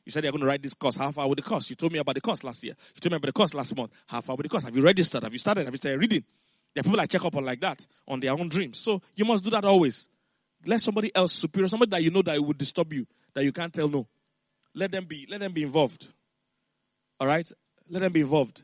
[0.10, 0.96] You said you're going to write this course.
[0.96, 1.70] How far with the course?
[1.70, 2.74] You told me about the course last year.
[2.96, 3.92] You told me about the course last month.
[4.08, 4.64] How far with the course?
[4.64, 5.22] Have you registered?
[5.22, 5.66] Have you started?
[5.66, 6.24] Have you started reading?
[6.74, 8.80] There are people I check up on like that on their own dreams.
[8.80, 10.08] So you must do that always.
[10.66, 13.06] Let somebody else superior, somebody that you know that would disturb you,
[13.36, 14.08] that you can't tell no.
[14.74, 16.08] Let them be, let them be involved.
[17.20, 17.48] All right?
[17.88, 18.64] Let them be involved.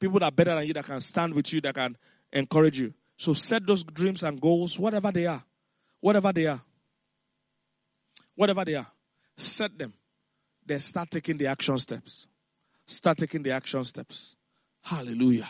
[0.00, 1.96] People that are better than you, that can stand with you, that can
[2.32, 2.92] encourage you.
[3.16, 5.44] So set those dreams and goals, whatever they are.
[6.00, 6.60] Whatever they are.
[8.34, 8.88] Whatever they are.
[9.36, 9.94] Set them
[10.66, 12.26] then start taking the action steps.
[12.86, 14.36] Start taking the action steps.
[14.82, 15.48] Hallelujah.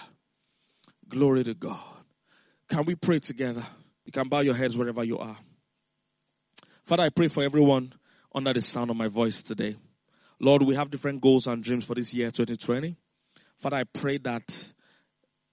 [1.08, 1.78] Glory to God.
[2.68, 3.62] Can we pray together?
[4.04, 5.36] You can bow your heads wherever you are.
[6.84, 7.94] Father, I pray for everyone
[8.34, 9.76] under the sound of my voice today.
[10.40, 12.96] Lord, we have different goals and dreams for this year 2020.
[13.56, 14.72] Father, I pray that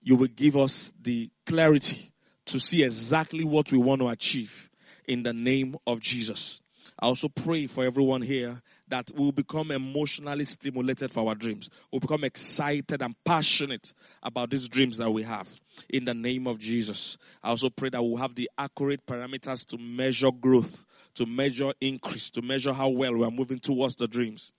[0.01, 2.11] you will give us the clarity
[2.45, 4.69] to see exactly what we want to achieve
[5.07, 6.61] in the name of Jesus.
[6.99, 8.61] I also pray for everyone here
[8.91, 11.69] that we'll become emotionally stimulated for our dreams.
[11.91, 15.49] We'll become excited and passionate about these dreams that we have.
[15.89, 17.17] In the name of Jesus.
[17.41, 20.85] I also pray that we'll have the accurate parameters to measure growth,
[21.15, 24.51] to measure increase, to measure how well we are moving towards the dreams.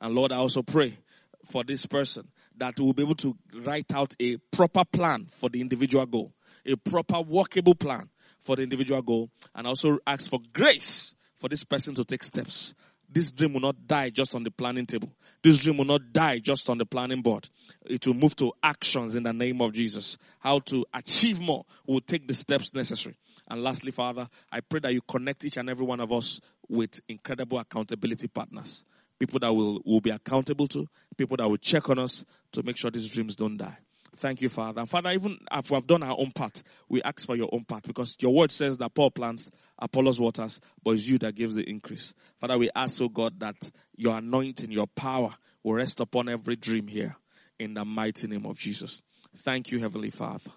[0.00, 0.96] And Lord, I also pray
[1.44, 5.60] for this person that we'll be able to write out a proper plan for the
[5.60, 6.32] individual goal,
[6.64, 11.64] a proper workable plan for the individual goal, and also ask for grace for this
[11.64, 12.74] person to take steps.
[13.12, 15.10] This dream will not die just on the planning table.
[15.42, 17.48] This dream will not die just on the planning board.
[17.84, 20.16] It will move to actions in the name of Jesus.
[20.38, 23.16] How to achieve more will take the steps necessary.
[23.48, 27.00] And lastly, Father, I pray that you connect each and every one of us with
[27.08, 28.84] incredible accountability partners.
[29.18, 32.76] People that will, will be accountable to, people that will check on us to make
[32.76, 33.78] sure these dreams don't die.
[34.16, 34.80] Thank you, Father.
[34.80, 37.64] And Father, even if we have done our own part, we ask for your own
[37.64, 41.54] part because your word says that Paul plants, Apollos waters, but it's you that gives
[41.54, 42.12] the increase.
[42.38, 46.86] Father, we ask, oh God, that your anointing, your power will rest upon every dream
[46.86, 47.16] here
[47.58, 49.00] in the mighty name of Jesus.
[49.38, 50.50] Thank you, Heavenly Father.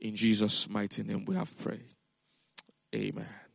[0.00, 1.84] In Jesus' mighty name we have prayed.
[2.94, 3.47] Amen.